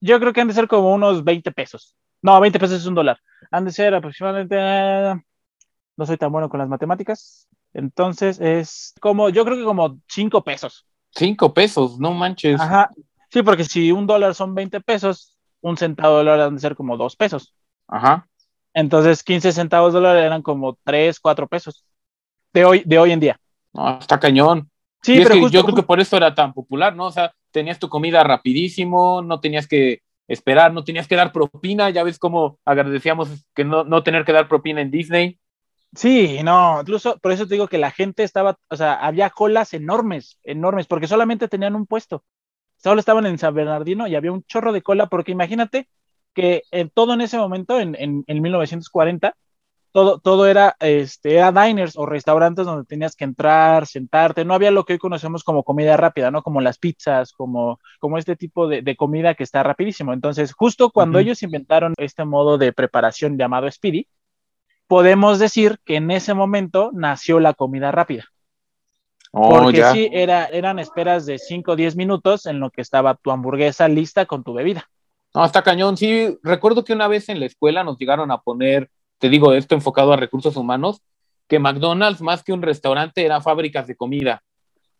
Yo 0.00 0.18
creo 0.20 0.32
que 0.32 0.40
han 0.40 0.48
de 0.48 0.54
ser 0.54 0.68
como 0.68 0.94
unos 0.94 1.22
20 1.22 1.52
pesos. 1.52 1.94
No, 2.22 2.40
20 2.40 2.58
pesos 2.58 2.80
es 2.80 2.86
un 2.86 2.94
dólar. 2.94 3.18
Han 3.50 3.66
de 3.66 3.72
ser 3.72 3.94
aproximadamente. 3.94 4.56
no 5.96 6.06
soy 6.06 6.16
tan 6.16 6.32
bueno 6.32 6.48
con 6.48 6.60
las 6.60 6.68
matemáticas. 6.68 7.46
Entonces 7.74 8.40
es 8.40 8.94
como, 9.02 9.28
yo 9.28 9.44
creo 9.44 9.58
que 9.58 9.64
como 9.64 10.00
5 10.08 10.42
pesos. 10.42 10.86
Cinco 11.12 11.52
pesos, 11.52 11.98
no 11.98 12.12
manches. 12.12 12.60
Ajá. 12.60 12.90
Sí, 13.30 13.42
porque 13.42 13.64
si 13.64 13.92
un 13.92 14.06
dólar 14.06 14.34
son 14.34 14.54
20 14.54 14.80
pesos, 14.80 15.36
un 15.60 15.76
centavo 15.76 16.18
de 16.18 16.24
dólar 16.24 16.40
han 16.40 16.54
de 16.54 16.60
ser 16.60 16.74
como 16.74 16.96
dos 16.96 17.16
pesos. 17.16 17.54
Ajá. 17.88 18.26
Entonces, 18.74 19.22
15 19.22 19.52
centavos 19.52 19.92
de 19.92 20.00
dólar 20.00 20.16
eran 20.16 20.42
como 20.42 20.78
3, 20.84 21.18
4 21.20 21.48
pesos 21.48 21.84
de 22.52 22.64
hoy, 22.64 22.82
de 22.84 22.98
hoy 22.98 23.12
en 23.12 23.20
día. 23.20 23.40
No, 23.72 23.98
está 23.98 24.18
cañón. 24.18 24.70
Sí, 25.02 25.20
pero 25.22 25.48
yo 25.48 25.62
creo 25.64 25.74
que 25.74 25.82
por 25.82 26.00
eso 26.00 26.16
era 26.16 26.34
tan 26.34 26.52
popular, 26.52 26.94
¿no? 26.94 27.06
O 27.06 27.12
sea, 27.12 27.32
tenías 27.50 27.78
tu 27.78 27.88
comida 27.88 28.22
rapidísimo, 28.22 29.22
no 29.22 29.40
tenías 29.40 29.66
que 29.66 30.02
esperar, 30.28 30.72
no 30.72 30.84
tenías 30.84 31.08
que 31.08 31.16
dar 31.16 31.32
propina, 31.32 31.90
ya 31.90 32.04
ves 32.04 32.18
cómo 32.18 32.58
agradecíamos 32.64 33.28
que 33.54 33.64
no, 33.64 33.84
no 33.84 34.02
tener 34.02 34.24
que 34.24 34.32
dar 34.32 34.46
propina 34.46 34.80
en 34.80 34.90
Disney. 34.90 35.38
Sí, 35.94 36.40
no, 36.44 36.80
incluso 36.80 37.18
por 37.18 37.32
eso 37.32 37.46
te 37.46 37.54
digo 37.54 37.66
que 37.66 37.78
la 37.78 37.90
gente 37.90 38.22
estaba, 38.22 38.58
o 38.68 38.76
sea, 38.76 38.94
había 38.94 39.30
colas 39.30 39.74
enormes, 39.74 40.38
enormes, 40.44 40.86
porque 40.86 41.08
solamente 41.08 41.48
tenían 41.48 41.74
un 41.74 41.86
puesto. 41.86 42.24
Solo 42.76 43.00
estaban 43.00 43.26
en 43.26 43.38
San 43.38 43.54
Bernardino 43.54 44.06
y 44.06 44.14
había 44.14 44.32
un 44.32 44.44
chorro 44.44 44.72
de 44.72 44.82
cola, 44.82 45.08
porque 45.08 45.32
imagínate 45.32 45.88
que 46.34 46.62
en 46.70 46.90
todo 46.90 47.14
en 47.14 47.22
ese 47.22 47.38
momento, 47.38 47.80
en, 47.80 47.96
en, 47.98 48.42
1940, 48.42 49.36
todo, 49.92 50.20
todo 50.20 50.46
era, 50.46 50.76
este, 50.80 51.34
era 51.36 51.52
diners 51.52 51.96
o 51.96 52.06
restaurantes 52.06 52.66
donde 52.66 52.86
tenías 52.86 53.16
que 53.16 53.24
entrar, 53.24 53.86
sentarte, 53.86 54.44
no 54.44 54.54
había 54.54 54.70
lo 54.70 54.84
que 54.84 54.94
hoy 54.94 54.98
conocemos 55.00 55.42
como 55.44 55.64
comida 55.64 55.96
rápida, 55.96 56.30
¿no? 56.30 56.42
Como 56.42 56.60
las 56.60 56.78
pizzas, 56.78 57.32
como, 57.32 57.80
como 57.98 58.16
este 58.18 58.36
tipo 58.36 58.68
de, 58.68 58.96
comida 58.96 59.34
que 59.34 59.42
está 59.44 59.62
rapidísimo. 59.64 60.12
Entonces, 60.12 60.52
justo 60.52 60.90
cuando 60.90 61.18
ellos 61.18 61.42
inventaron 61.42 61.94
este 61.98 62.24
modo 62.24 62.58
de 62.58 62.72
preparación 62.72 63.36
llamado 63.36 63.70
Speedy, 63.70 64.06
podemos 64.90 65.38
decir 65.38 65.78
que 65.84 65.94
en 65.94 66.10
ese 66.10 66.34
momento 66.34 66.90
nació 66.92 67.38
la 67.38 67.54
comida 67.54 67.92
rápida. 67.92 68.24
Oh, 69.30 69.48
porque 69.48 69.84
sí, 69.92 70.10
era, 70.12 70.46
eran 70.46 70.80
esperas 70.80 71.26
de 71.26 71.38
5 71.38 71.70
o 71.70 71.76
10 71.76 71.94
minutos 71.94 72.44
en 72.46 72.58
lo 72.58 72.70
que 72.70 72.80
estaba 72.80 73.14
tu 73.14 73.30
hamburguesa 73.30 73.86
lista 73.86 74.26
con 74.26 74.42
tu 74.42 74.52
bebida. 74.52 74.90
No, 75.32 75.44
está 75.44 75.62
cañón. 75.62 75.96
Sí, 75.96 76.36
recuerdo 76.42 76.82
que 76.82 76.92
una 76.92 77.06
vez 77.06 77.28
en 77.28 77.38
la 77.38 77.46
escuela 77.46 77.84
nos 77.84 77.98
llegaron 77.98 78.32
a 78.32 78.40
poner, 78.40 78.90
te 79.20 79.28
digo, 79.28 79.52
esto 79.52 79.76
enfocado 79.76 80.12
a 80.12 80.16
recursos 80.16 80.56
humanos, 80.56 81.02
que 81.46 81.60
McDonald's 81.60 82.20
más 82.20 82.42
que 82.42 82.52
un 82.52 82.60
restaurante 82.60 83.24
era 83.24 83.40
fábricas 83.40 83.86
de 83.86 83.94
comida. 83.94 84.42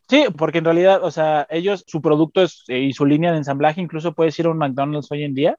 Sí, 0.07 0.23
porque 0.37 0.59
en 0.59 0.65
realidad, 0.65 1.03
o 1.03 1.11
sea, 1.11 1.47
ellos, 1.49 1.83
su 1.85 2.01
producto 2.01 2.43
es, 2.43 2.63
eh, 2.69 2.79
y 2.79 2.93
su 2.93 3.05
línea 3.05 3.31
de 3.31 3.39
ensamblaje, 3.39 3.81
incluso 3.81 4.13
puedes 4.13 4.39
ir 4.39 4.45
a 4.45 4.51
un 4.51 4.57
McDonald's 4.57 5.11
hoy 5.11 5.25
en 5.25 5.33
día, 5.33 5.57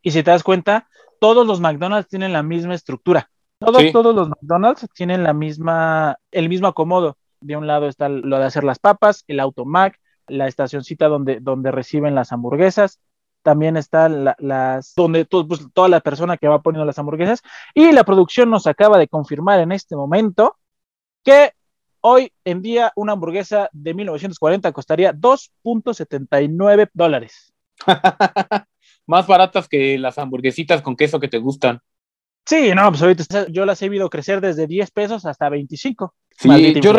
y 0.00 0.12
si 0.12 0.22
te 0.22 0.30
das 0.30 0.42
cuenta, 0.42 0.88
todos 1.20 1.46
los 1.46 1.60
McDonald's 1.60 2.08
tienen 2.08 2.32
la 2.32 2.42
misma 2.42 2.74
estructura. 2.74 3.28
Todos, 3.58 3.92
todos 3.92 4.14
los 4.14 4.28
McDonald's 4.28 4.86
tienen 4.94 5.22
la 5.22 5.32
misma, 5.32 6.18
el 6.30 6.48
mismo 6.48 6.68
acomodo. 6.68 7.16
De 7.40 7.56
un 7.56 7.66
lado 7.66 7.88
está 7.88 8.08
lo 8.08 8.38
de 8.38 8.44
hacer 8.44 8.64
las 8.64 8.78
papas, 8.78 9.24
el 9.28 9.40
automac, 9.40 9.98
la 10.26 10.46
estacioncita 10.46 11.08
donde, 11.08 11.40
donde 11.40 11.70
reciben 11.70 12.14
las 12.14 12.32
hamburguesas. 12.32 13.00
También 13.42 13.76
está 13.76 14.08
las 14.08 14.94
donde 14.96 15.24
pues, 15.24 15.66
toda 15.72 15.88
la 15.88 16.00
persona 16.00 16.36
que 16.36 16.48
va 16.48 16.62
poniendo 16.62 16.84
las 16.84 16.98
hamburguesas. 16.98 17.42
Y 17.74 17.92
la 17.92 18.04
producción 18.04 18.50
nos 18.50 18.66
acaba 18.66 18.98
de 18.98 19.08
confirmar 19.08 19.60
en 19.60 19.72
este 19.72 19.96
momento 19.96 20.56
que 21.22 21.52
hoy 22.00 22.32
en 22.44 22.60
día 22.62 22.92
una 22.96 23.12
hamburguesa 23.12 23.70
de 23.72 23.94
1940 23.94 24.72
costaría 24.72 25.12
2.79 25.14 26.90
dólares. 26.92 27.54
Más 29.06 29.26
baratas 29.26 29.68
que 29.68 29.96
las 29.98 30.18
hamburguesitas 30.18 30.82
con 30.82 30.96
queso 30.96 31.20
que 31.20 31.28
te 31.28 31.38
gustan. 31.38 31.80
Sí, 32.46 32.70
no, 32.76 32.88
pues 32.90 33.02
ahorita 33.02 33.48
yo 33.48 33.66
las 33.66 33.82
he 33.82 33.88
visto 33.88 34.08
crecer 34.08 34.40
desde 34.40 34.68
10 34.68 34.90
pesos 34.92 35.26
hasta 35.26 35.48
25. 35.48 36.14
Sí, 36.30 36.74
yo, 36.80 36.92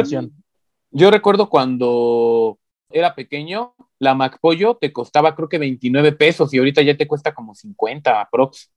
yo 0.91 1.11
recuerdo 1.11 1.49
cuando 1.49 2.59
era 2.89 3.15
pequeño, 3.15 3.73
la 3.99 4.13
McPollo 4.13 4.75
te 4.75 4.91
costaba 4.91 5.35
creo 5.35 5.47
que 5.47 5.57
29 5.57 6.11
pesos 6.13 6.53
y 6.53 6.57
ahorita 6.57 6.81
ya 6.81 6.97
te 6.97 7.07
cuesta 7.07 7.33
como 7.33 7.55
50 7.55 8.21
aprox. 8.21 8.71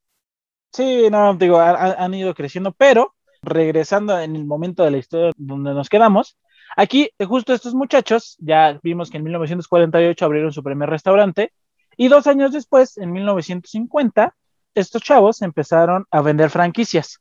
Sí, 0.71 1.09
no, 1.11 1.33
digo, 1.35 1.59
han 1.59 2.13
ido 2.13 2.33
creciendo, 2.33 2.71
pero 2.71 3.15
regresando 3.41 4.17
en 4.17 4.35
el 4.37 4.45
momento 4.45 4.83
de 4.83 4.91
la 4.91 4.97
historia 4.97 5.31
donde 5.35 5.73
nos 5.73 5.89
quedamos, 5.89 6.37
aquí 6.77 7.09
justo 7.27 7.53
estos 7.53 7.73
muchachos, 7.73 8.37
ya 8.39 8.79
vimos 8.81 9.09
que 9.09 9.17
en 9.17 9.23
1948 9.23 10.23
abrieron 10.23 10.53
su 10.53 10.63
primer 10.63 10.89
restaurante 10.89 11.51
y 11.97 12.07
dos 12.07 12.27
años 12.27 12.53
después, 12.53 12.97
en 12.97 13.11
1950, 13.11 14.33
estos 14.75 15.01
chavos 15.01 15.41
empezaron 15.41 16.05
a 16.11 16.21
vender 16.21 16.49
franquicias. 16.49 17.19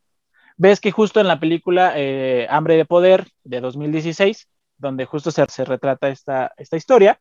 Ves 0.56 0.80
que 0.80 0.90
justo 0.90 1.20
en 1.20 1.28
la 1.28 1.40
película 1.40 1.92
eh, 1.96 2.46
Hambre 2.50 2.76
de 2.76 2.84
Poder 2.84 3.28
de 3.44 3.60
2016, 3.60 4.48
donde 4.78 5.06
justo 5.06 5.30
se, 5.30 5.44
se 5.48 5.64
retrata 5.64 6.08
esta, 6.08 6.52
esta 6.56 6.76
historia, 6.76 7.20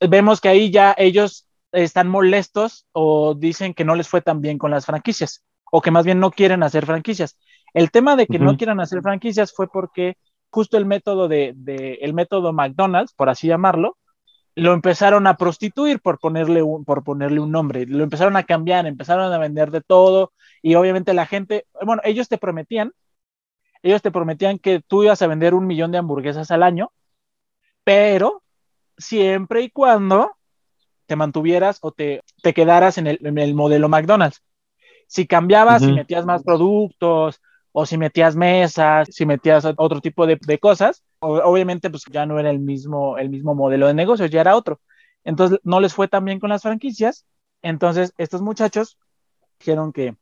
vemos 0.00 0.40
que 0.40 0.48
ahí 0.48 0.70
ya 0.70 0.94
ellos 0.96 1.46
están 1.72 2.08
molestos 2.08 2.86
o 2.92 3.34
dicen 3.34 3.74
que 3.74 3.84
no 3.84 3.94
les 3.94 4.08
fue 4.08 4.20
tan 4.20 4.40
bien 4.40 4.58
con 4.58 4.70
las 4.70 4.86
franquicias 4.86 5.42
o 5.70 5.80
que 5.80 5.90
más 5.90 6.04
bien 6.04 6.20
no 6.20 6.30
quieren 6.30 6.62
hacer 6.62 6.84
franquicias. 6.84 7.38
El 7.72 7.90
tema 7.90 8.14
de 8.14 8.26
que 8.26 8.38
no 8.38 8.58
quieran 8.58 8.78
hacer 8.78 9.00
franquicias 9.00 9.54
fue 9.54 9.68
porque 9.68 10.18
justo 10.50 10.76
el 10.76 10.84
método 10.84 11.28
de, 11.28 11.54
el 12.02 12.12
método 12.12 12.52
McDonald's, 12.52 13.14
por 13.14 13.30
así 13.30 13.46
llamarlo, 13.46 13.96
lo 14.54 14.74
empezaron 14.74 15.26
a 15.26 15.36
prostituir 15.36 16.00
por 16.00 16.18
ponerle 16.18 16.62
un, 16.62 16.84
por 16.84 17.02
ponerle 17.04 17.40
un 17.40 17.50
nombre, 17.50 17.86
lo 17.86 18.04
empezaron 18.04 18.36
a 18.36 18.44
cambiar, 18.44 18.86
empezaron 18.86 19.32
a 19.32 19.38
vender 19.38 19.70
de 19.70 19.80
todo 19.80 20.32
y 20.60 20.74
obviamente 20.74 21.14
la 21.14 21.26
gente, 21.26 21.66
bueno, 21.84 22.02
ellos 22.04 22.28
te 22.28 22.38
prometían, 22.38 22.92
ellos 23.82 24.02
te 24.02 24.10
prometían 24.10 24.58
que 24.58 24.80
tú 24.80 25.04
ibas 25.04 25.22
a 25.22 25.26
vender 25.26 25.54
un 25.54 25.66
millón 25.66 25.92
de 25.92 25.98
hamburguesas 25.98 26.50
al 26.50 26.62
año, 26.62 26.92
pero 27.84 28.42
siempre 28.96 29.62
y 29.62 29.70
cuando 29.70 30.32
te 31.06 31.16
mantuvieras 31.16 31.78
o 31.82 31.92
te, 31.92 32.22
te 32.42 32.54
quedaras 32.54 32.98
en 32.98 33.06
el, 33.06 33.54
modelo 33.54 33.88
McDonald's. 33.88 34.42
Si 35.08 35.26
cambiabas, 35.26 35.82
y 35.82 35.92
metías 35.92 36.24
más 36.24 36.42
productos, 36.42 37.40
o 37.72 37.86
si 37.86 37.96
metías 37.96 38.36
mesas, 38.36 39.08
si 39.10 39.26
metías 39.26 39.64
otro 39.64 40.00
tipo 40.00 40.26
de, 40.26 40.58
cosas, 40.58 41.02
obviamente 41.20 41.90
pues 41.90 42.04
ya 42.10 42.26
no 42.26 42.38
era 42.38 42.50
el 42.50 42.60
mismo, 42.60 43.16
el 43.18 43.30
mismo 43.30 43.54
modelo 43.54 43.86
de 43.86 43.94
negocio, 43.94 44.26
ya 44.26 44.42
era 44.42 44.56
otro. 44.56 44.80
Entonces 45.24 45.58
no 45.64 45.80
les 45.80 45.94
fue 45.94 46.08
tan 46.08 46.24
bien 46.24 46.38
con 46.38 46.50
las 46.50 46.62
franquicias, 46.62 47.26
entonces 47.62 48.12
estos 48.18 48.42
muchachos 48.42 48.98
dijeron 49.58 49.92
que, 49.92 50.14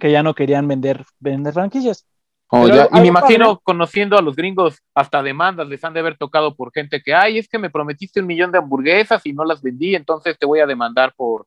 que 0.00 0.10
ya 0.10 0.22
no 0.22 0.34
querían 0.34 0.66
vender, 0.66 1.04
vender 1.20 1.54
franquicias. 1.54 2.06
Oh, 2.54 2.68
y 2.68 3.00
me 3.00 3.06
imagino, 3.06 3.60
conociendo 3.60 4.18
a 4.18 4.20
los 4.20 4.36
gringos, 4.36 4.82
hasta 4.94 5.22
demandas 5.22 5.66
les 5.68 5.82
han 5.84 5.94
de 5.94 6.00
haber 6.00 6.18
tocado 6.18 6.54
por 6.54 6.70
gente 6.70 7.00
que, 7.00 7.14
ay, 7.14 7.38
es 7.38 7.48
que 7.48 7.58
me 7.58 7.70
prometiste 7.70 8.20
un 8.20 8.26
millón 8.26 8.52
de 8.52 8.58
hamburguesas 8.58 9.24
y 9.24 9.32
no 9.32 9.42
las 9.44 9.62
vendí, 9.62 9.94
entonces 9.94 10.38
te 10.38 10.44
voy 10.44 10.60
a 10.60 10.66
demandar 10.66 11.14
por, 11.16 11.46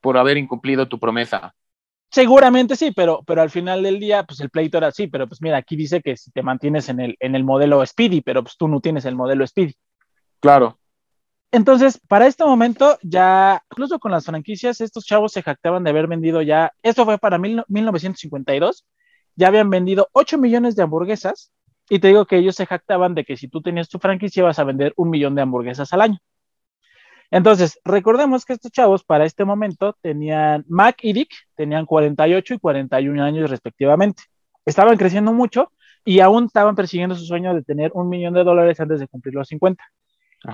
por 0.00 0.18
haber 0.18 0.36
incumplido 0.36 0.88
tu 0.88 0.98
promesa. 0.98 1.54
Seguramente 2.10 2.76
sí, 2.76 2.92
pero, 2.94 3.22
pero 3.26 3.42
al 3.42 3.50
final 3.50 3.82
del 3.82 3.98
día, 3.98 4.22
pues 4.24 4.40
el 4.40 4.50
pleito 4.50 4.78
era 4.78 4.88
así, 4.88 5.06
pero 5.06 5.26
pues 5.28 5.42
mira, 5.42 5.58
aquí 5.58 5.76
dice 5.76 6.00
que 6.00 6.16
si 6.16 6.30
te 6.30 6.42
mantienes 6.42 6.88
en 6.88 7.00
el, 7.00 7.16
en 7.20 7.34
el 7.34 7.44
modelo 7.44 7.84
Speedy, 7.84 8.20
pero 8.20 8.42
pues 8.42 8.56
tú 8.56 8.68
no 8.68 8.80
tienes 8.80 9.04
el 9.04 9.16
modelo 9.16 9.46
Speedy. 9.46 9.74
Claro. 10.40 10.78
Entonces, 11.52 12.00
para 12.08 12.26
este 12.26 12.44
momento, 12.44 12.98
ya, 13.02 13.62
incluso 13.70 13.98
con 13.98 14.12
las 14.12 14.26
franquicias, 14.26 14.80
estos 14.80 15.04
chavos 15.04 15.32
se 15.32 15.42
jactaban 15.42 15.84
de 15.84 15.90
haber 15.90 16.06
vendido 16.06 16.42
ya, 16.42 16.72
esto 16.82 17.04
fue 17.04 17.18
para 17.18 17.38
mil, 17.38 17.62
1952, 17.68 18.84
ya 19.36 19.48
habían 19.48 19.70
vendido 19.70 20.08
8 20.12 20.38
millones 20.38 20.76
de 20.76 20.82
hamburguesas, 20.82 21.52
y 21.88 21.98
te 21.98 22.08
digo 22.08 22.26
que 22.26 22.38
ellos 22.38 22.56
se 22.56 22.66
jactaban 22.66 23.14
de 23.14 23.24
que 23.24 23.36
si 23.36 23.48
tú 23.48 23.62
tenías 23.62 23.88
tu 23.88 23.98
franquicia 23.98 24.42
vas 24.42 24.58
a 24.58 24.64
vender 24.64 24.92
un 24.96 25.10
millón 25.10 25.34
de 25.34 25.42
hamburguesas 25.42 25.92
al 25.92 26.00
año. 26.00 26.18
Entonces, 27.30 27.80
recordemos 27.84 28.44
que 28.44 28.52
estos 28.52 28.70
chavos 28.70 29.04
para 29.04 29.24
este 29.24 29.44
momento 29.44 29.96
tenían, 30.00 30.64
Mac 30.68 30.96
y 31.02 31.12
Dick 31.12 31.30
tenían 31.54 31.86
48 31.86 32.54
y 32.54 32.58
41 32.58 33.22
años 33.22 33.50
respectivamente. 33.50 34.22
Estaban 34.64 34.96
creciendo 34.96 35.32
mucho 35.32 35.72
y 36.04 36.20
aún 36.20 36.44
estaban 36.44 36.76
persiguiendo 36.76 37.14
su 37.14 37.24
sueño 37.24 37.54
de 37.54 37.62
tener 37.62 37.90
un 37.94 38.08
millón 38.08 38.34
de 38.34 38.44
dólares 38.44 38.78
antes 38.80 39.00
de 39.00 39.08
cumplir 39.08 39.34
los 39.34 39.48
50. 39.48 39.82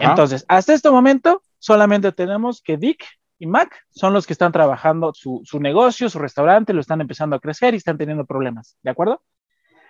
Entonces, 0.00 0.44
hasta 0.48 0.72
este 0.72 0.90
momento, 0.90 1.42
solamente 1.58 2.12
tenemos 2.12 2.62
que 2.62 2.78
Dick 2.78 3.04
y 3.38 3.46
Mac 3.46 3.84
son 3.90 4.14
los 4.14 4.26
que 4.26 4.32
están 4.32 4.52
trabajando 4.52 5.12
su, 5.14 5.42
su, 5.44 5.60
negocio, 5.60 6.08
su 6.08 6.18
restaurante, 6.18 6.72
lo 6.72 6.80
están 6.80 7.00
empezando 7.00 7.36
a 7.36 7.40
crecer 7.40 7.74
y 7.74 7.78
están 7.78 7.98
teniendo 7.98 8.24
problemas, 8.24 8.78
¿de 8.82 8.90
acuerdo? 8.90 9.22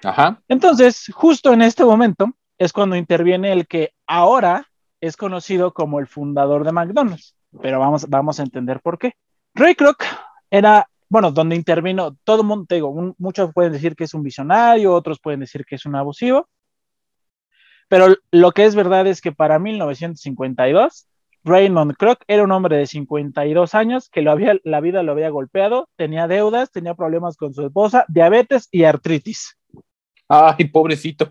Ajá. 0.03 0.43
Entonces, 0.49 1.11
justo 1.15 1.53
en 1.53 1.63
este 1.63 1.85
momento 1.85 2.33
es 2.59 2.73
cuando 2.73 2.97
interviene 2.97 3.53
el 3.53 3.67
que 3.67 3.93
ahora 4.07 4.67
es 5.03 5.17
conocido 5.17 5.75
como 5.75 5.99
el 5.99 6.07
fundador 6.07 6.65
de 6.65 6.73
McDonald's, 6.73 7.35
pero 7.61 7.81
vamos, 7.81 8.09
vamos 8.09 8.41
a 8.41 8.45
entender 8.45 8.81
por 8.81 8.99
qué. 8.99 9.15
Ray 9.53 9.75
Kroc 9.75 10.05
era, 10.49 10.89
bueno, 11.09 11.33
donde 11.33 11.57
intervino 11.57 12.17
todo 12.25 12.43
el 12.43 12.47
mundo, 12.47 12.67
te 12.67 12.77
digo, 12.77 13.15
muchos 13.19 13.53
pueden 13.53 13.73
decir 13.73 13.97
que 13.97 14.05
es 14.05 14.15
un 14.15 14.23
visionario, 14.23 14.95
otros 14.95 15.19
pueden 15.21 15.41
decir 15.41 15.65
que 15.67 15.75
es 15.75 15.85
un 15.85 15.97
abusivo, 15.97 16.49
pero 17.89 18.15
lo 18.31 18.53
que 18.53 18.65
es 18.65 18.77
verdad 18.77 19.07
es 19.09 19.21
que 19.21 19.33
para 19.33 19.59
1952, 19.59 21.09
Raymond 21.45 21.97
Kroc 21.97 22.23
era 22.29 22.45
un 22.45 22.53
hombre 22.53 22.77
de 22.77 22.87
52 22.87 23.75
años 23.75 24.09
que 24.09 24.23
lo 24.23 24.31
había, 24.31 24.57
la 24.63 24.81
vida 24.81 25.03
lo 25.03 25.13
había 25.13 25.31
golpeado, 25.31 25.89
tenía 25.97 26.29
deudas, 26.29 26.71
tenía 26.71 26.95
problemas 26.95 27.37
con 27.37 27.53
su 27.53 27.67
esposa, 27.67 28.05
diabetes 28.07 28.69
y 28.71 28.85
artritis. 28.85 29.59
Ay, 30.29 30.69
pobrecito. 30.69 31.29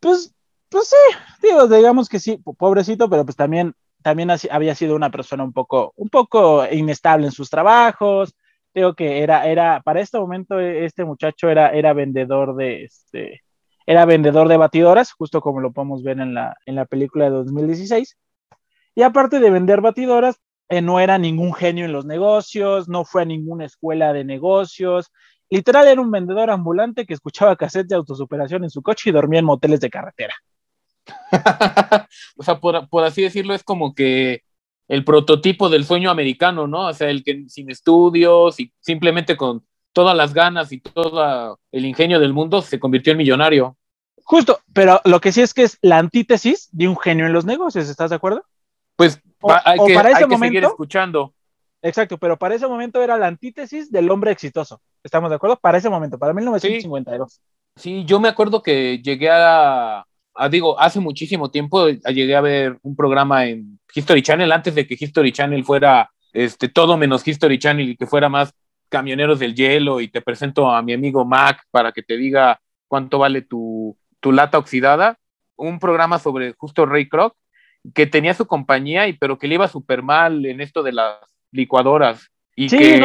Pues 0.00 0.34
pues 0.68 0.88
sí, 0.88 1.18
digo, 1.42 1.66
digamos 1.68 2.08
que 2.08 2.18
sí, 2.18 2.38
pobrecito, 2.58 3.08
pero 3.08 3.24
pues 3.24 3.36
también, 3.36 3.74
también 4.02 4.30
había 4.50 4.74
sido 4.74 4.96
una 4.96 5.10
persona 5.10 5.44
un 5.44 5.52
poco, 5.52 5.92
un 5.96 6.08
poco 6.08 6.64
inestable 6.70 7.26
en 7.26 7.32
sus 7.32 7.50
trabajos. 7.50 8.34
Digo 8.74 8.94
que 8.94 9.22
era, 9.22 9.46
era, 9.46 9.80
para 9.82 10.00
este 10.00 10.18
momento, 10.18 10.58
e, 10.58 10.84
este 10.84 11.04
muchacho 11.04 11.48
era, 11.48 11.70
era 11.70 11.92
vendedor 11.92 12.56
de, 12.56 12.84
este, 12.84 13.42
era 13.86 14.04
vendedor 14.04 14.48
de 14.48 14.56
batidoras, 14.56 15.12
justo 15.12 15.40
como 15.40 15.60
lo 15.60 15.72
podemos 15.72 16.02
ver 16.02 16.20
en 16.20 16.34
la, 16.34 16.56
en 16.66 16.74
la 16.74 16.86
película 16.86 17.26
de 17.26 17.30
2016. 17.30 18.16
Y 18.94 19.02
aparte 19.02 19.40
de 19.40 19.50
vender 19.50 19.80
batidoras, 19.80 20.40
eh, 20.68 20.80
no 20.80 21.00
era 21.00 21.18
ningún 21.18 21.52
genio 21.52 21.84
en 21.84 21.92
los 21.92 22.06
negocios, 22.06 22.88
no 22.88 23.04
fue 23.04 23.22
a 23.22 23.24
ninguna 23.26 23.66
escuela 23.66 24.12
de 24.12 24.24
negocios. 24.24 25.12
Literal 25.50 25.86
era 25.86 26.00
un 26.00 26.10
vendedor 26.10 26.50
ambulante 26.50 27.06
que 27.06 27.14
escuchaba 27.14 27.56
cassettes 27.56 27.88
de 27.88 27.96
autosuperación 27.96 28.64
en 28.64 28.70
su 28.70 28.82
coche 28.82 29.10
y 29.10 29.12
dormía 29.12 29.40
en 29.40 29.46
moteles 29.46 29.80
de 29.80 29.90
carretera. 29.90 30.34
o 32.36 32.42
sea, 32.42 32.60
por, 32.60 33.04
así 33.04 33.22
decirlo, 33.22 33.54
es 33.54 33.62
como 33.62 33.94
que 33.94 34.42
el 34.88 35.04
prototipo 35.04 35.68
del 35.68 35.84
sueño 35.84 36.10
americano, 36.10 36.66
¿no? 36.66 36.88
O 36.88 36.92
sea, 36.92 37.10
el 37.10 37.24
que 37.24 37.44
sin 37.48 37.70
estudios 37.70 38.60
y 38.60 38.72
simplemente 38.80 39.36
con 39.36 39.64
todas 39.92 40.16
las 40.16 40.34
ganas 40.34 40.72
y 40.72 40.80
todo 40.80 41.58
el 41.72 41.86
ingenio 41.86 42.20
del 42.20 42.32
mundo 42.32 42.62
se 42.62 42.78
convirtió 42.78 43.12
en 43.12 43.18
millonario. 43.18 43.76
Justo, 44.24 44.60
pero 44.72 45.00
lo 45.04 45.20
que 45.20 45.32
sí 45.32 45.42
es 45.42 45.54
que 45.54 45.62
es 45.62 45.78
la 45.82 45.98
antítesis 45.98 46.68
de 46.72 46.88
un 46.88 46.98
genio 46.98 47.26
en 47.26 47.32
los 47.32 47.44
negocios, 47.44 47.88
¿estás 47.88 48.10
de 48.10 48.16
acuerdo? 48.16 48.44
Pues 48.96 49.20
hay, 49.64 49.78
que, 49.86 49.94
para 49.94 50.10
ese 50.10 50.26
momento, 50.26 50.44
seguir 50.44 50.64
escuchando. 50.64 51.34
Exacto, 51.82 52.16
pero 52.16 52.38
para 52.38 52.54
ese 52.54 52.66
momento 52.66 53.02
era 53.02 53.18
la 53.18 53.26
antítesis 53.26 53.92
del 53.92 54.10
hombre 54.10 54.30
exitoso. 54.30 54.80
¿Estamos 55.02 55.28
de 55.28 55.36
acuerdo? 55.36 55.56
Para 55.56 55.76
ese 55.76 55.90
momento, 55.90 56.18
para 56.18 56.32
1952. 56.32 57.40
sí 57.76 58.04
yo 58.06 58.18
me 58.20 58.28
acuerdo 58.28 58.62
que 58.62 59.02
llegué 59.02 59.28
a, 59.30 60.06
digo, 60.50 60.78
hace 60.80 61.00
muchísimo 61.00 61.50
tiempo 61.50 61.88
eh, 61.88 62.00
llegué 62.12 62.36
a 62.36 62.40
ver 62.40 62.78
un 62.82 62.96
programa 62.96 63.46
en 63.46 63.78
History 63.94 64.22
Channel 64.22 64.50
antes 64.52 64.74
de 64.74 64.86
que 64.86 64.96
History 64.98 65.32
Channel 65.32 65.64
fuera 65.64 66.10
este, 66.32 66.68
todo 66.68 66.96
menos 66.96 67.26
History 67.26 67.58
Channel 67.58 67.90
y 67.90 67.96
que 67.96 68.06
fuera 68.06 68.28
más 68.28 68.52
camioneros 68.88 69.38
del 69.38 69.54
hielo 69.54 70.00
y 70.00 70.08
te 70.08 70.20
presento 70.20 70.70
a 70.70 70.82
mi 70.82 70.92
amigo 70.92 71.24
Mac 71.24 71.62
para 71.70 71.92
que 71.92 72.02
te 72.02 72.16
diga 72.16 72.60
cuánto 72.88 73.18
vale 73.18 73.42
tu, 73.42 73.96
tu 74.20 74.32
lata 74.32 74.58
oxidada. 74.58 75.18
Un 75.56 75.78
programa 75.78 76.18
sobre 76.18 76.52
justo 76.54 76.86
Ray 76.86 77.08
Kroc 77.08 77.36
que 77.92 78.06
tenía 78.06 78.34
su 78.34 78.46
compañía 78.46 79.06
y 79.08 79.12
pero 79.12 79.38
que 79.38 79.46
le 79.46 79.54
iba 79.54 79.68
súper 79.68 80.02
mal 80.02 80.44
en 80.46 80.60
esto 80.60 80.82
de 80.82 80.92
las 80.92 81.18
licuadoras 81.52 82.30
y 82.56 82.68
que 82.68 83.00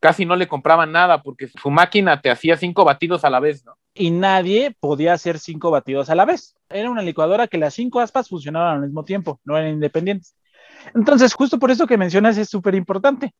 casi 0.00 0.26
no 0.26 0.36
le 0.36 0.46
compraban 0.46 0.92
nada 0.92 1.22
porque 1.22 1.48
su 1.48 1.70
máquina 1.70 2.20
te 2.20 2.30
hacía 2.30 2.56
cinco 2.56 2.84
batidos 2.84 3.24
a 3.24 3.30
la 3.30 3.40
vez, 3.40 3.64
¿no? 3.64 3.76
Y 3.96 4.10
nadie 4.10 4.76
podía 4.78 5.12
hacer 5.12 5.38
cinco 5.38 5.70
batidos 5.70 6.10
a 6.10 6.14
la 6.14 6.24
vez. 6.24 6.54
Era 6.68 6.90
una 6.90 7.02
licuadora 7.02 7.48
que 7.48 7.58
las 7.58 7.74
cinco 7.74 8.00
aspas 8.00 8.28
funcionaban 8.28 8.76
al 8.76 8.82
mismo 8.82 9.04
tiempo, 9.04 9.40
no 9.44 9.56
eran 9.56 9.72
independientes. 9.72 10.36
Entonces, 10.94 11.34
justo 11.34 11.58
por 11.58 11.70
eso 11.70 11.86
que 11.86 11.96
mencionas 11.96 12.36
es 12.38 12.48
súper 12.48 12.74
importante, 12.74 13.34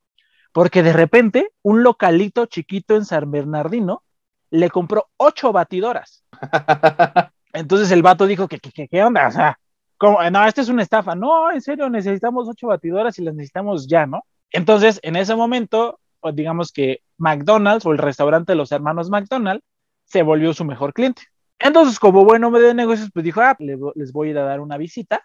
porque 0.53 0.83
de 0.83 0.93
repente 0.93 1.51
un 1.63 1.83
localito 1.83 2.47
chiquito 2.47 2.97
en 2.97 3.05
San 3.05 3.31
Bernardino 3.31 4.03
le 4.51 4.71
compró 4.71 5.09
ocho 5.17 5.53
batidoras. 5.53 6.25
Entonces 7.53 7.91
el 7.91 8.03
vato 8.03 8.27
dijo 8.27 8.49
que, 8.49 8.59
¿qué 8.59 9.03
onda? 9.03 9.29
O 9.29 9.31
sea, 9.31 9.59
no, 10.01 10.47
esta 10.47 10.61
es 10.61 10.69
una 10.69 10.83
estafa. 10.83 11.15
No, 11.15 11.51
en 11.51 11.61
serio, 11.61 11.89
necesitamos 11.89 12.49
ocho 12.49 12.69
batidoras 12.69 13.19
y 13.19 13.23
las 13.23 13.35
necesitamos 13.35 13.87
ya, 13.87 14.07
¿no? 14.07 14.25
Entonces, 14.51 15.01
en 15.03 15.17
ese 15.17 15.35
momento, 15.35 15.99
pues, 16.21 16.35
digamos 16.35 16.73
que 16.73 17.01
McDonald's 17.19 17.87
o 17.87 17.93
el 17.93 17.99
restaurante 17.99 18.53
de 18.53 18.57
los 18.57 18.73
hermanos 18.73 19.11
McDonald's 19.11 19.65
se 20.07 20.23
volvió 20.23 20.55
su 20.55 20.65
mejor 20.65 20.93
cliente. 20.93 21.23
Entonces, 21.59 21.99
como 21.99 22.25
buen 22.25 22.43
hombre 22.45 22.63
de 22.63 22.75
negocios, 22.75 23.11
pues 23.13 23.25
dijo, 23.25 23.41
ah, 23.41 23.57
les 23.59 24.13
voy 24.13 24.31
a 24.31 24.43
dar 24.43 24.61
una 24.61 24.77
visita 24.77 25.23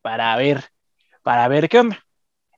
para 0.00 0.34
ver, 0.36 0.64
para 1.22 1.48
ver 1.48 1.68
qué 1.68 1.80
onda. 1.80 1.98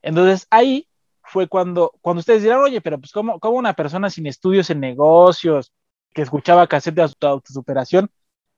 Entonces 0.01 0.47
ahí 0.51 0.87
fue 1.23 1.47
cuando, 1.47 1.93
cuando 2.01 2.19
ustedes 2.19 2.43
dirán, 2.43 2.59
oye, 2.59 2.81
pero 2.81 2.99
pues 2.99 3.11
¿cómo, 3.11 3.39
cómo 3.39 3.57
una 3.57 3.73
persona 3.73 4.09
sin 4.09 4.27
estudios 4.27 4.69
en 4.69 4.79
negocios, 4.79 5.73
que 6.13 6.21
escuchaba 6.21 6.67
cassette 6.67 6.95
de 6.95 7.27
autosuperación, 7.27 8.09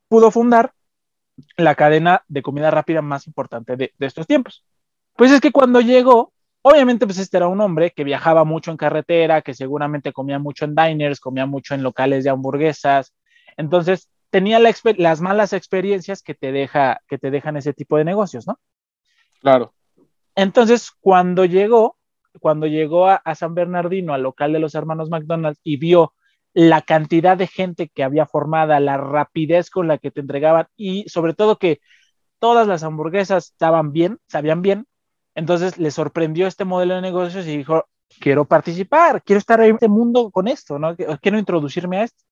pudo 0.07 0.31
fundar 0.31 0.73
la 1.55 1.75
cadena 1.75 2.23
de 2.27 2.41
comida 2.41 2.71
rápida 2.71 3.01
más 3.01 3.27
importante 3.27 3.75
de, 3.75 3.93
estos 3.99 4.27
tiempos. 4.27 4.63
Pues 5.15 5.31
es 5.31 5.41
que 5.41 5.51
cuando 5.51 5.81
llegó, 5.81 6.33
obviamente 6.67 7.05
pues 7.05 7.17
este 7.19 7.37
era 7.37 7.47
un 7.47 7.61
hombre 7.61 7.91
que 7.91 8.03
viajaba 8.03 8.43
mucho 8.43 8.71
en 8.71 8.77
carretera, 8.77 9.41
que 9.41 9.53
seguramente 9.53 10.13
comía 10.13 10.39
mucho 10.39 10.65
en 10.65 10.75
diners, 10.75 11.19
comía 11.19 11.45
mucho 11.45 11.73
en 11.75 11.83
locales 11.83 12.23
de 12.23 12.29
hamburguesas, 12.29 13.13
entonces 13.57 14.09
tenía 14.29 14.59
la 14.59 14.73
las 14.97 15.21
malas 15.21 15.53
experiencias 15.53 16.21
que 16.21 16.35
te, 16.35 16.51
deja, 16.51 17.01
que 17.07 17.17
te 17.17 17.31
dejan 17.31 17.57
ese 17.57 17.73
tipo 17.73 17.97
de 17.97 18.05
negocios, 18.05 18.47
¿no? 18.47 18.59
Claro. 19.41 19.73
Entonces, 20.35 20.91
cuando 20.99 21.45
llegó, 21.45 21.97
cuando 22.39 22.67
llegó 22.67 23.07
a, 23.07 23.15
a 23.15 23.35
San 23.35 23.55
Bernardino, 23.55 24.13
al 24.13 24.23
local 24.23 24.53
de 24.53 24.59
los 24.59 24.75
hermanos 24.75 25.09
McDonald's, 25.09 25.59
y 25.63 25.77
vio 25.77 26.13
la 26.53 26.81
cantidad 26.81 27.37
de 27.37 27.47
gente 27.47 27.89
que 27.89 28.03
había 28.03 28.25
formada, 28.25 28.79
la 28.79 28.97
rapidez 28.97 29.69
con 29.69 29.87
la 29.87 29.97
que 29.97 30.11
te 30.11 30.21
entregaban 30.21 30.67
y 30.75 31.07
sobre 31.07 31.33
todo 31.33 31.57
que 31.57 31.79
todas 32.39 32.67
las 32.67 32.83
hamburguesas 32.83 33.51
estaban 33.51 33.91
bien, 33.91 34.19
sabían 34.27 34.61
bien. 34.61 34.87
Entonces 35.37 35.77
le 35.77 35.91
sorprendió 35.91 36.47
este 36.47 36.65
modelo 36.65 36.95
de 36.95 37.01
negocios 37.01 37.45
y 37.45 37.57
dijo, 37.57 37.85
quiero 38.19 38.45
participar, 38.45 39.21
quiero 39.23 39.37
estar 39.37 39.61
en 39.61 39.75
este 39.75 39.87
mundo 39.87 40.31
con 40.31 40.47
esto, 40.47 40.79
¿no? 40.79 40.95
Quiero 41.21 41.37
introducirme 41.37 41.99
a 41.99 42.03
esto. 42.03 42.23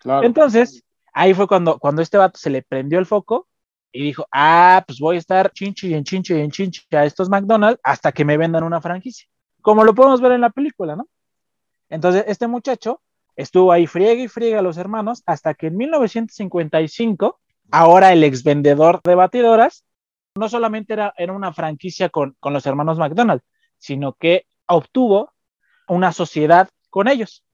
Claro. 0.00 0.26
Entonces, 0.26 0.84
ahí 1.12 1.34
fue 1.34 1.46
cuando, 1.46 1.78
cuando 1.78 2.00
este 2.00 2.18
vato 2.18 2.38
se 2.38 2.50
le 2.50 2.62
prendió 2.62 2.98
el 2.98 3.06
foco 3.06 3.48
y 3.90 4.04
dijo, 4.04 4.26
ah, 4.32 4.82
pues 4.86 4.98
voy 4.98 5.16
a 5.16 5.18
estar 5.18 5.50
chinche 5.52 5.88
y 5.88 5.94
en 5.94 6.04
chinche 6.04 6.38
y 6.38 6.40
en 6.40 6.50
chinche 6.50 6.82
a 6.92 7.04
estos 7.04 7.28
McDonald's 7.28 7.80
hasta 7.82 8.12
que 8.12 8.24
me 8.24 8.36
vendan 8.36 8.64
una 8.64 8.80
franquicia, 8.80 9.28
como 9.60 9.84
lo 9.84 9.94
podemos 9.94 10.20
ver 10.20 10.32
en 10.32 10.40
la 10.40 10.50
película, 10.50 10.96
¿no? 10.96 11.08
Entonces, 11.90 12.24
este 12.26 12.46
muchacho 12.46 13.02
Estuvo 13.36 13.72
ahí 13.72 13.86
friega 13.86 14.22
y 14.22 14.28
friega 14.28 14.58
a 14.58 14.62
los 14.62 14.76
hermanos 14.76 15.22
hasta 15.26 15.54
que 15.54 15.68
en 15.68 15.76
1955, 15.76 17.40
ahora 17.70 18.12
el 18.12 18.22
ex 18.24 18.44
vendedor 18.44 19.00
de 19.02 19.14
batidoras, 19.14 19.84
no 20.34 20.48
solamente 20.48 20.92
era, 20.94 21.14
era 21.16 21.32
una 21.32 21.52
franquicia 21.52 22.08
con, 22.08 22.36
con 22.40 22.52
los 22.52 22.66
hermanos 22.66 22.98
McDonald, 22.98 23.42
sino 23.78 24.14
que 24.14 24.46
obtuvo 24.66 25.32
una 25.88 26.12
sociedad 26.12 26.68
con 26.90 27.08
ellos. 27.08 27.44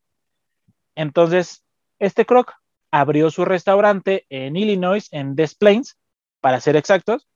Entonces, 0.94 1.64
este 1.98 2.26
Croc 2.26 2.52
abrió 2.90 3.30
su 3.30 3.44
restaurante 3.44 4.26
en 4.28 4.56
Illinois, 4.56 5.08
en 5.12 5.34
Des 5.34 5.54
Plains, 5.54 5.98
para 6.40 6.60
ser 6.60 6.76
exactos, 6.76 7.28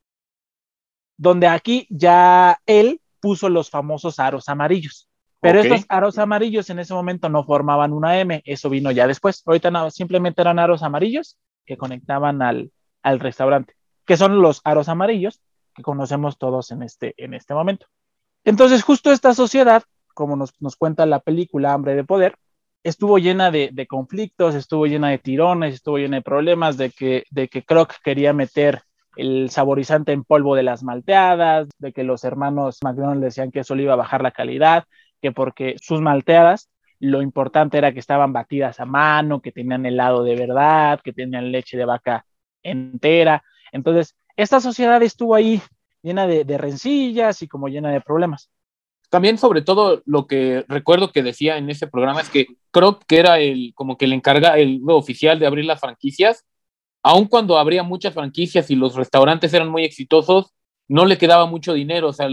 donde 1.17 1.47
aquí 1.47 1.87
ya 1.89 2.59
él 2.65 3.01
puso 3.19 3.49
los 3.49 3.69
famosos 3.69 4.19
aros 4.19 4.49
amarillos. 4.49 5.09
Pero 5.39 5.59
estos 5.59 5.85
aros 5.89 6.17
amarillos 6.17 6.69
en 6.69 6.79
ese 6.79 6.93
momento 6.93 7.27
no 7.27 7.43
formaban 7.43 7.91
una 7.91 8.17
M, 8.19 8.41
eso 8.45 8.69
vino 8.69 8.91
ya 8.91 9.07
después. 9.07 9.43
Ahorita 9.45 9.71
no, 9.71 9.91
simplemente 9.91 10.41
eran 10.41 10.57
aros 10.57 10.83
amarillos 10.83 11.37
que 11.65 11.75
conectaban 11.75 12.41
al, 12.41 12.71
al 13.01 13.19
restaurante, 13.19 13.75
que 14.05 14.17
son 14.17 14.41
los 14.41 14.61
aros 14.63 14.89
amarillos 14.89 15.41
que 15.73 15.83
conocemos 15.83 16.37
todos 16.37 16.71
en 16.71 16.83
este, 16.83 17.13
en 17.17 17.33
este 17.33 17.53
momento. 17.53 17.87
Entonces, 18.43 18.83
justo 18.83 19.11
esta 19.11 19.33
sociedad, 19.33 19.83
como 20.13 20.35
nos, 20.35 20.53
nos 20.61 20.75
cuenta 20.75 21.05
la 21.05 21.19
película 21.19 21.73
Hambre 21.73 21.95
de 21.95 22.03
Poder, 22.03 22.35
estuvo 22.83 23.17
llena 23.17 23.49
de, 23.49 23.69
de, 23.71 23.87
conflictos, 23.87 24.55
estuvo 24.55 24.85
llena 24.85 25.09
de 25.09 25.17
tirones, 25.17 25.75
estuvo 25.75 25.97
llena 25.97 26.17
de 26.17 26.21
problemas, 26.21 26.77
de 26.77 26.89
que, 26.89 27.23
de 27.31 27.47
que 27.47 27.63
Croc 27.63 27.95
quería 28.03 28.33
meter 28.33 28.81
el 29.15 29.49
saborizante 29.49 30.11
en 30.11 30.23
polvo 30.23 30.55
de 30.55 30.63
las 30.63 30.83
malteadas, 30.83 31.69
de 31.77 31.93
que 31.93 32.03
los 32.03 32.23
hermanos 32.23 32.79
McDonald's 32.83 33.21
decían 33.21 33.51
que 33.51 33.59
eso 33.59 33.75
le 33.75 33.83
iba 33.83 33.93
a 33.93 33.97
bajar 33.97 34.21
la 34.21 34.31
calidad, 34.31 34.85
que 35.21 35.31
porque 35.31 35.75
sus 35.79 36.01
malteadas 36.01 36.69
lo 36.99 37.21
importante 37.21 37.77
era 37.77 37.91
que 37.91 37.99
estaban 37.99 38.31
batidas 38.31 38.79
a 38.79 38.85
mano, 38.85 39.41
que 39.41 39.51
tenían 39.51 39.85
helado 39.85 40.23
de 40.23 40.35
verdad, 40.35 41.01
que 41.03 41.11
tenían 41.11 41.51
leche 41.51 41.77
de 41.77 41.85
vaca 41.85 42.25
entera. 42.61 43.43
Entonces, 43.73 44.15
esta 44.37 44.61
sociedad 44.61 45.03
estuvo 45.03 45.35
ahí 45.35 45.61
llena 46.01 46.25
de, 46.27 46.45
de, 46.45 46.57
rencillas 46.57 47.41
y 47.41 47.47
como 47.47 47.67
llena 47.67 47.91
de 47.91 47.99
problemas. 47.99 48.49
También, 49.09 49.37
sobre 49.37 49.61
todo, 49.61 50.01
lo 50.05 50.25
que 50.25 50.65
recuerdo 50.67 51.11
que 51.11 51.21
decía 51.21 51.57
en 51.57 51.69
ese 51.69 51.87
programa 51.87 52.21
es 52.21 52.29
que 52.29 52.47
creo 52.71 52.99
que 52.99 53.19
era 53.19 53.39
el, 53.39 53.73
como 53.75 53.97
que 53.97 54.05
el 54.05 54.13
encarga, 54.13 54.57
el 54.57 54.81
oficial 54.87 55.39
de 55.39 55.45
abrir 55.45 55.65
las 55.65 55.79
franquicias, 55.79 56.45
aun 57.03 57.25
cuando 57.27 57.57
habría 57.57 57.83
muchas 57.83 58.13
franquicias 58.13 58.71
y 58.71 58.75
los 58.75 58.95
restaurantes 58.95 59.53
eran 59.53 59.69
muy 59.69 59.83
exitosos, 59.83 60.53
no 60.87 61.05
le 61.05 61.17
quedaba 61.17 61.45
mucho 61.45 61.73
dinero, 61.73 62.09
o 62.09 62.13
sea, 62.13 62.27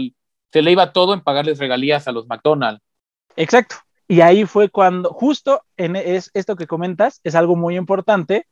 se 0.51 0.61
le 0.61 0.71
iba 0.71 0.93
todo 0.93 1.13
en 1.13 1.21
pagarles 1.21 1.59
regalías 1.59 2.07
a 2.07 2.11
los 2.11 2.27
McDonald's. 2.27 2.81
Exacto. 3.35 3.75
Y 4.07 4.21
ahí 4.21 4.45
fue 4.45 4.69
cuando, 4.69 5.09
justo 5.09 5.61
en 5.77 5.95
es, 5.95 6.31
esto 6.33 6.55
que 6.55 6.67
comentas, 6.67 7.21
es 7.23 7.35
algo 7.35 7.55
muy 7.55 7.77
importante, 7.77 8.45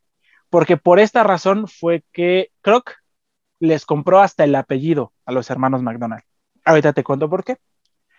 porque 0.50 0.78
por 0.78 1.00
esta 1.00 1.24
razón 1.24 1.68
fue 1.68 2.04
que 2.12 2.52
Croc 2.62 2.94
les 3.60 3.86
compró 3.86 4.20
hasta 4.20 4.44
el 4.44 4.56
apellido 4.56 5.14
a 5.26 5.32
los 5.32 5.50
hermanos 5.50 5.82
McDonald. 5.82 6.24
Ahorita 6.66 6.94
te 6.94 7.04
cuento 7.04 7.30
por 7.30 7.44
qué. 7.44 7.58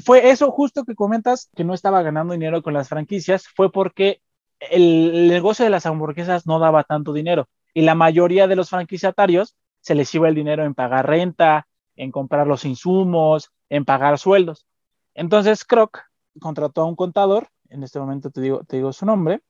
Fue 0.05 0.31
eso 0.31 0.51
justo 0.51 0.85
que 0.85 0.95
comentas, 0.95 1.51
que 1.55 1.65
no 1.65 1.75
estaba 1.75 2.03
ganando 2.03 2.33
dinero 2.33 2.63
con 2.63 2.73
las 2.73 2.89
franquicias, 2.89 3.49
fue 3.49 3.71
porque 3.71 4.23
el 4.59 5.29
negocio 5.29 5.65
de 5.65 5.71
las 5.71 5.87
hamburguesas 5.87 6.47
no 6.47 6.59
daba 6.59 6.85
tanto 6.85 7.13
dinero 7.13 7.49
y 7.75 7.83
la 7.83 7.95
mayoría 7.95 8.47
de 8.47 8.57
los 8.57 8.71
franquiciatarios 8.71 9.57
se 9.81 9.95
les 9.95 10.15
iba 10.15 10.29
el 10.29 10.35
dinero 10.35 10.65
en 10.65 10.75
pagar 10.75 11.07
renta, 11.07 11.67
en 11.97 12.11
comprar 12.11 12.47
los 12.47 12.65
insumos, 12.65 13.51
en 13.69 13.85
pagar 13.85 14.19
sueldos. 14.19 14.67
Entonces 15.15 15.65
Croc 15.65 16.03
contrató 16.41 16.83
a 16.83 16.87
un 16.87 16.97
contador, 16.97 17.49
en 17.69 17.83
este 17.83 17.99
momento 17.99 18.31
te 18.31 18.41
digo, 18.41 18.65
te 18.65 18.77
digo 18.77 18.93
su 18.93 19.07
nombre, 19.07 19.41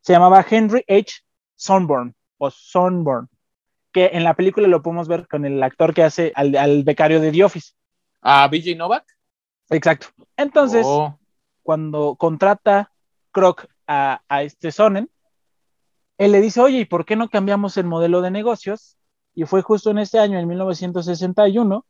se 0.00 0.12
llamaba 0.12 0.44
Henry 0.48 0.84
H. 0.88 1.22
Sonborn 1.62 2.14
o 2.38 2.50
Sonborn, 2.50 3.28
que 3.92 4.10
en 4.12 4.24
la 4.24 4.34
película 4.34 4.66
lo 4.66 4.82
podemos 4.82 5.06
ver 5.06 5.28
con 5.28 5.44
el 5.44 5.62
actor 5.62 5.94
que 5.94 6.02
hace 6.02 6.32
al, 6.34 6.82
becario 6.82 7.20
de 7.20 7.30
The 7.30 7.44
Office. 7.44 7.72
¿A 8.20 8.48
BJ 8.48 8.76
Novak? 8.76 9.04
Exacto. 9.70 10.08
Entonces, 10.36 10.84
oh. 10.86 11.18
cuando 11.62 12.16
contrata 12.16 12.92
Croc 13.30 13.66
a, 13.86 14.22
a 14.28 14.42
este 14.42 14.72
Sonnen, 14.72 15.08
él 16.18 16.32
le 16.32 16.40
dice, 16.40 16.60
oye, 16.60 16.80
¿y 16.80 16.84
por 16.84 17.04
qué 17.04 17.16
no 17.16 17.28
cambiamos 17.28 17.76
el 17.76 17.86
modelo 17.86 18.22
de 18.22 18.30
negocios? 18.30 18.96
Y 19.34 19.44
fue 19.44 19.62
justo 19.62 19.90
en 19.90 19.98
este 19.98 20.18
año, 20.18 20.38
en 20.38 20.48
1961, 20.48 21.86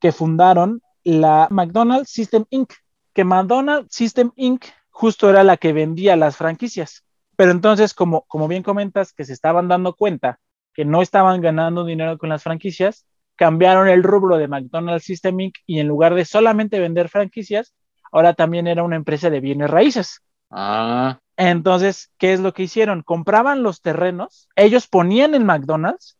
que 0.00 0.12
fundaron 0.12 0.82
la 1.02 1.48
McDonald's 1.50 2.10
System 2.10 2.44
Inc., 2.50 2.72
que 3.12 3.24
McDonald's 3.24 3.94
System 3.94 4.30
Inc. 4.36 4.64
justo 4.90 5.28
era 5.28 5.44
la 5.44 5.56
que 5.56 5.72
vendía 5.72 6.16
las 6.16 6.36
franquicias. 6.36 7.04
Pero 7.40 7.52
entonces, 7.52 7.94
como, 7.94 8.26
como 8.26 8.48
bien 8.48 8.62
comentas, 8.62 9.14
que 9.14 9.24
se 9.24 9.32
estaban 9.32 9.66
dando 9.66 9.94
cuenta 9.94 10.38
que 10.74 10.84
no 10.84 11.00
estaban 11.00 11.40
ganando 11.40 11.86
dinero 11.86 12.18
con 12.18 12.28
las 12.28 12.42
franquicias, 12.42 13.06
cambiaron 13.34 13.88
el 13.88 14.02
rubro 14.02 14.36
de 14.36 14.46
McDonald's 14.46 15.04
System 15.04 15.40
Inc. 15.40 15.54
y 15.64 15.80
en 15.80 15.88
lugar 15.88 16.14
de 16.14 16.26
solamente 16.26 16.78
vender 16.78 17.08
franquicias, 17.08 17.74
ahora 18.12 18.34
también 18.34 18.66
era 18.66 18.82
una 18.82 18.96
empresa 18.96 19.30
de 19.30 19.40
bienes 19.40 19.70
raíces. 19.70 20.20
Ah. 20.50 21.18
Entonces, 21.38 22.12
¿qué 22.18 22.34
es 22.34 22.40
lo 22.40 22.52
que 22.52 22.64
hicieron? 22.64 23.02
Compraban 23.02 23.62
los 23.62 23.80
terrenos, 23.80 24.50
ellos 24.54 24.86
ponían 24.86 25.34
el 25.34 25.46
McDonald's 25.46 26.18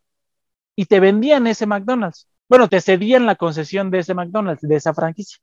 y 0.74 0.86
te 0.86 1.00
vendían 1.00 1.46
ese 1.46 1.66
McDonald's 1.66 2.30
bueno, 2.48 2.66
te 2.68 2.80
cedían 2.80 3.26
la 3.26 3.36
concesión 3.36 3.92
de 3.92 3.98
ese 4.00 4.14
McDonald's, 4.14 4.62
de 4.62 4.74
esa 4.74 4.92
franquicia. 4.92 5.38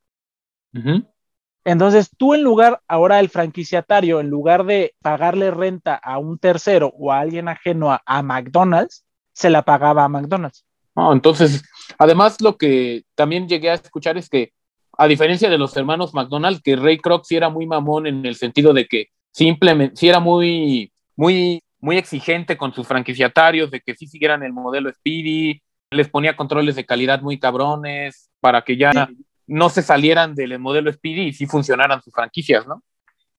Entonces, 1.68 2.10
tú 2.16 2.34
en 2.34 2.44
lugar, 2.44 2.80
ahora 2.88 3.20
el 3.20 3.28
franquiciatario, 3.28 4.22
en 4.22 4.30
lugar 4.30 4.66
de 4.66 4.96
pagarle 5.02 5.52
renta 5.52 5.96
a 5.96 6.18
un 6.18 6.40
tercero 6.40 6.94
o 6.98 7.12
a 7.12 7.20
alguien 7.20 7.50
ajeno 7.50 7.92
a, 7.92 8.24
McDonald's, 8.24 9.04
se 9.34 9.50
la 9.50 9.64
pagaba 9.64 10.06
a 10.06 10.08
McDonald's. 10.08 10.64
entonces, 11.12 11.66
además 11.98 12.40
lo 12.40 12.58
que 12.58 13.04
también 13.16 13.50
llegué 13.50 13.70
a 13.70 13.74
escuchar 13.74 14.18
es 14.18 14.30
que, 14.30 14.54
a 14.98 15.08
diferencia 15.08 15.50
de 15.50 15.58
los 15.58 15.76
hermanos 15.76 16.14
McDonald's, 16.14 16.62
que 16.64 16.78
Ray 16.78 17.00
Kroc 17.00 17.26
sí 17.26 17.36
era 17.36 17.50
muy 17.50 17.68
mamón 17.68 18.08
en 18.08 18.26
el 18.26 18.36
sentido 18.36 18.72
de 18.72 18.88
que 18.88 19.08
simplemente, 19.34 19.98
sí 19.98 20.08
era 20.08 20.22
muy, 20.22 20.94
muy, 21.18 21.62
muy 21.82 21.98
exigente 21.98 22.56
con 22.56 22.74
sus 22.74 22.88
franquiciatarios, 22.88 23.72
de 23.72 23.82
que 23.82 23.94
sí 23.94 24.08
siguieran 24.08 24.42
el 24.42 24.54
modelo 24.54 24.90
Speedy, 24.90 25.62
les 25.92 26.08
ponía 26.08 26.38
controles 26.38 26.78
de 26.78 26.86
calidad 26.86 27.22
muy 27.22 27.38
cabrones 27.38 28.30
para 28.40 28.62
que 28.62 28.78
ya 28.78 29.10
no 29.48 29.70
se 29.70 29.82
salieran 29.82 30.36
del 30.36 30.60
modelo 30.60 30.92
Speedy 30.92 31.28
y 31.28 31.34
sí 31.34 31.46
funcionaran 31.46 32.02
sus 32.02 32.14
franquicias, 32.14 32.68
¿no? 32.68 32.84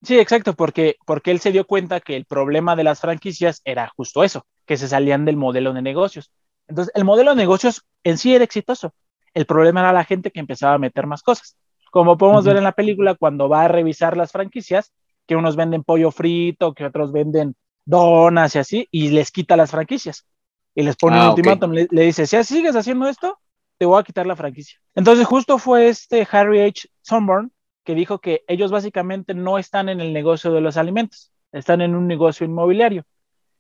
Sí, 0.03 0.19
exacto, 0.19 0.55
porque, 0.55 0.97
porque 1.07 1.31
él 1.31 1.41
se 1.41 1.53
dio 1.53 1.67
cuenta 1.67 2.01
que 2.01 2.17
el 2.17 2.25
problema 2.25 2.77
de 2.77 2.85
las 2.85 3.01
franquicias 3.01 3.61
era 3.65 3.89
justo 3.97 4.23
eso, 4.23 4.47
que 4.65 4.77
se 4.77 4.89
salían 4.89 5.25
del 5.25 5.37
modelo 5.37 5.73
de 5.73 5.83
negocios. 5.83 6.31
Entonces, 6.69 6.93
el 6.95 7.05
modelo 7.05 7.31
de 7.31 7.37
negocios 7.37 7.85
en 8.05 8.17
sí 8.19 8.35
era 8.35 8.45
exitoso. 8.45 8.95
El 9.35 9.45
problema 9.47 9.81
era 9.81 9.93
la 9.93 10.05
gente 10.05 10.31
que 10.31 10.41
empezaba 10.41 10.75
a 10.75 10.79
meter 10.79 11.07
más 11.07 11.23
cosas. 11.23 11.57
Como 11.91 12.17
podemos 12.17 12.45
ver 12.45 12.57
en 12.57 12.65
la 12.65 12.73
película, 12.73 13.15
cuando 13.15 13.49
va 13.49 13.65
a 13.65 13.69
revisar 13.69 14.17
las 14.17 14.31
franquicias, 14.31 14.93
que 15.27 15.37
unos 15.37 15.57
venden 15.57 15.83
pollo 15.83 16.11
frito, 16.11 16.75
que 16.75 16.85
otros 16.85 17.13
venden 17.13 17.55
donas 17.85 18.55
y 18.55 18.59
así, 18.59 18.89
y 18.91 19.09
les 19.09 19.31
quita 19.31 19.57
las 19.57 19.71
franquicias 19.71 20.27
y 20.75 20.83
les 20.83 20.97
pone 20.97 21.17
un 21.17 21.23
ah, 21.23 21.31
ultimátum, 21.31 21.73
le, 21.73 21.89
dice, 21.91 22.25
si 22.27 22.45
sigues 22.45 22.77
haciendo 22.77 23.09
esto, 23.09 23.39
te 23.79 23.87
voy 23.87 24.01
a 24.01 24.05
quitar 24.05 24.27
la 24.27 24.37
franquicia. 24.37 24.79
Entonces 24.95 25.27
justo 25.27 25.59
fue 25.59 25.89
este 25.89 26.27
Harry 26.31 26.61
H. 26.61 26.89
Sunburn 27.03 27.53
que 27.85 27.95
dijo 27.95 28.21
que 28.21 28.45
ellos 28.49 28.71
básicamente 28.71 29.33
no 29.33 29.59
están 29.59 29.89
en 29.89 30.01
el 30.01 30.13
negocio 30.13 30.53
de 30.53 30.61
los 30.61 30.77
alimentos, 30.77 31.33
están 31.53 31.81
en 31.81 31.95
un 31.95 32.07
negocio 32.07 32.45
inmobiliario. 32.45 33.05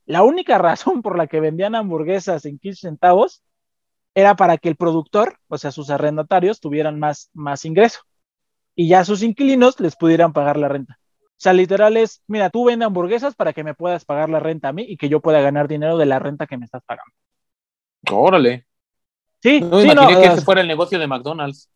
La 0.04 0.22
única 0.22 0.58
razón 0.58 1.00
por 1.00 1.16
la 1.16 1.26
que 1.26 1.40
vendían 1.40 1.74
hamburguesas 1.74 2.44
en 2.44 2.58
15 2.58 2.88
centavos 2.88 3.42
era 4.14 4.36
para 4.36 4.58
que 4.58 4.68
el 4.68 4.76
productor, 4.76 5.38
o 5.48 5.56
sea, 5.56 5.70
sus 5.70 5.90
arrendatarios, 5.90 6.60
tuvieran 6.60 6.98
más, 6.98 7.30
más 7.32 7.64
ingreso 7.64 8.00
y 8.74 8.86
ya 8.86 9.04
sus 9.04 9.24
inquilinos 9.24 9.80
les 9.80 9.96
pudieran 9.96 10.32
pagar 10.32 10.56
la 10.56 10.68
renta. 10.68 11.00
O 11.22 11.40
sea, 11.40 11.52
literal 11.52 11.96
es, 11.96 12.22
mira, 12.28 12.48
tú 12.48 12.64
vende 12.64 12.84
hamburguesas 12.84 13.34
para 13.34 13.52
que 13.52 13.64
me 13.64 13.74
puedas 13.74 14.04
pagar 14.04 14.28
la 14.28 14.38
renta 14.40 14.68
a 14.68 14.72
mí 14.72 14.84
y 14.88 14.96
que 14.96 15.08
yo 15.08 15.20
pueda 15.20 15.40
ganar 15.40 15.66
dinero 15.66 15.96
de 15.96 16.06
la 16.06 16.20
renta 16.20 16.46
que 16.46 16.56
me 16.58 16.64
estás 16.64 16.82
pagando. 16.84 17.12
Órale. 18.10 18.67
Sí, 19.40 19.60
No 19.60 19.80
sí, 19.80 19.84
imaginé 19.86 20.14
no, 20.14 20.20
que 20.20 20.26
ese 20.26 20.40
fuera 20.42 20.60
el 20.60 20.68
negocio 20.68 20.98
de 20.98 21.06
McDonald's. 21.06 21.68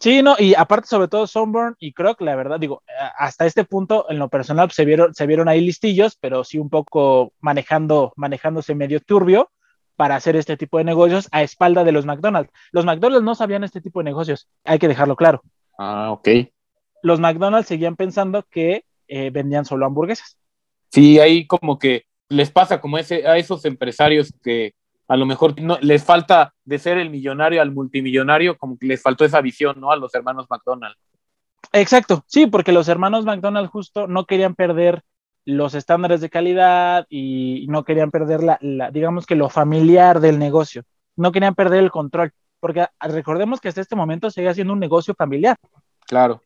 Sí, 0.00 0.22
no, 0.22 0.36
y 0.38 0.54
aparte 0.54 0.88
sobre 0.88 1.08
todo 1.08 1.26
Sunburn 1.26 1.76
y 1.78 1.92
Croc, 1.92 2.20
la 2.22 2.34
verdad, 2.34 2.58
digo, 2.58 2.82
hasta 3.18 3.44
este 3.44 3.64
punto 3.64 4.06
en 4.08 4.18
lo 4.18 4.28
personal 4.28 4.68
pues, 4.68 4.76
se 4.76 4.84
vieron, 4.84 5.14
se 5.14 5.26
vieron 5.26 5.48
ahí 5.48 5.60
listillos, 5.60 6.16
pero 6.18 6.44
sí 6.44 6.58
un 6.58 6.70
poco 6.70 7.32
manejando, 7.40 8.12
manejándose 8.16 8.74
medio 8.74 9.00
turbio 9.00 9.50
para 9.96 10.16
hacer 10.16 10.34
este 10.34 10.56
tipo 10.56 10.78
de 10.78 10.84
negocios 10.84 11.28
a 11.30 11.42
espalda 11.42 11.84
de 11.84 11.92
los 11.92 12.06
McDonald's. 12.06 12.50
Los 12.72 12.86
McDonald's 12.86 13.24
no 13.24 13.34
sabían 13.34 13.64
este 13.64 13.80
tipo 13.80 14.00
de 14.00 14.04
negocios, 14.04 14.48
hay 14.64 14.78
que 14.78 14.88
dejarlo 14.88 15.14
claro. 15.14 15.42
Ah, 15.78 16.10
ok. 16.10 16.28
Los 17.02 17.20
McDonald's 17.20 17.68
seguían 17.68 17.96
pensando 17.96 18.44
que 18.50 18.84
eh, 19.08 19.30
vendían 19.30 19.66
solo 19.66 19.84
hamburguesas. 19.84 20.38
Sí, 20.90 21.20
ahí 21.20 21.46
como 21.46 21.78
que 21.78 22.06
les 22.28 22.50
pasa 22.50 22.80
como 22.80 22.96
ese, 22.96 23.26
a 23.26 23.36
esos 23.36 23.64
empresarios 23.66 24.32
que 24.42 24.74
a 25.12 25.16
lo 25.18 25.26
mejor 25.26 25.60
no, 25.60 25.76
les 25.82 26.02
falta 26.02 26.54
de 26.64 26.78
ser 26.78 26.96
el 26.96 27.10
millonario 27.10 27.60
al 27.60 27.70
multimillonario, 27.70 28.56
como 28.56 28.78
que 28.78 28.86
les 28.86 29.02
faltó 29.02 29.26
esa 29.26 29.42
visión, 29.42 29.78
¿no? 29.78 29.92
A 29.92 29.96
los 29.96 30.14
hermanos 30.14 30.46
McDonald's. 30.48 30.98
Exacto, 31.70 32.24
sí, 32.26 32.46
porque 32.46 32.72
los 32.72 32.88
hermanos 32.88 33.26
McDonald's 33.26 33.70
justo 33.70 34.06
no 34.06 34.24
querían 34.24 34.54
perder 34.54 35.02
los 35.44 35.74
estándares 35.74 36.22
de 36.22 36.30
calidad 36.30 37.04
y 37.10 37.66
no 37.68 37.84
querían 37.84 38.10
perder 38.10 38.42
la, 38.42 38.56
la, 38.62 38.90
digamos 38.90 39.26
que 39.26 39.34
lo 39.34 39.50
familiar 39.50 40.18
del 40.18 40.38
negocio, 40.38 40.82
no 41.14 41.30
querían 41.30 41.54
perder 41.54 41.80
el 41.80 41.90
control, 41.90 42.32
porque 42.58 42.86
recordemos 42.98 43.60
que 43.60 43.68
hasta 43.68 43.82
este 43.82 43.96
momento 43.96 44.30
seguía 44.30 44.54
siendo 44.54 44.72
un 44.72 44.80
negocio 44.80 45.14
familiar. 45.14 45.58
Claro. 46.06 46.40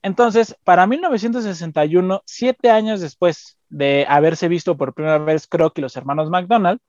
Entonces, 0.00 0.56
para 0.64 0.86
1961, 0.86 2.22
siete 2.24 2.70
años 2.70 3.02
después 3.02 3.58
de 3.68 4.06
haberse 4.08 4.48
visto 4.48 4.78
por 4.78 4.94
primera 4.94 5.18
vez 5.18 5.46
Kroc 5.46 5.76
y 5.76 5.82
los 5.82 5.94
hermanos 5.94 6.30
McDonald, 6.30 6.80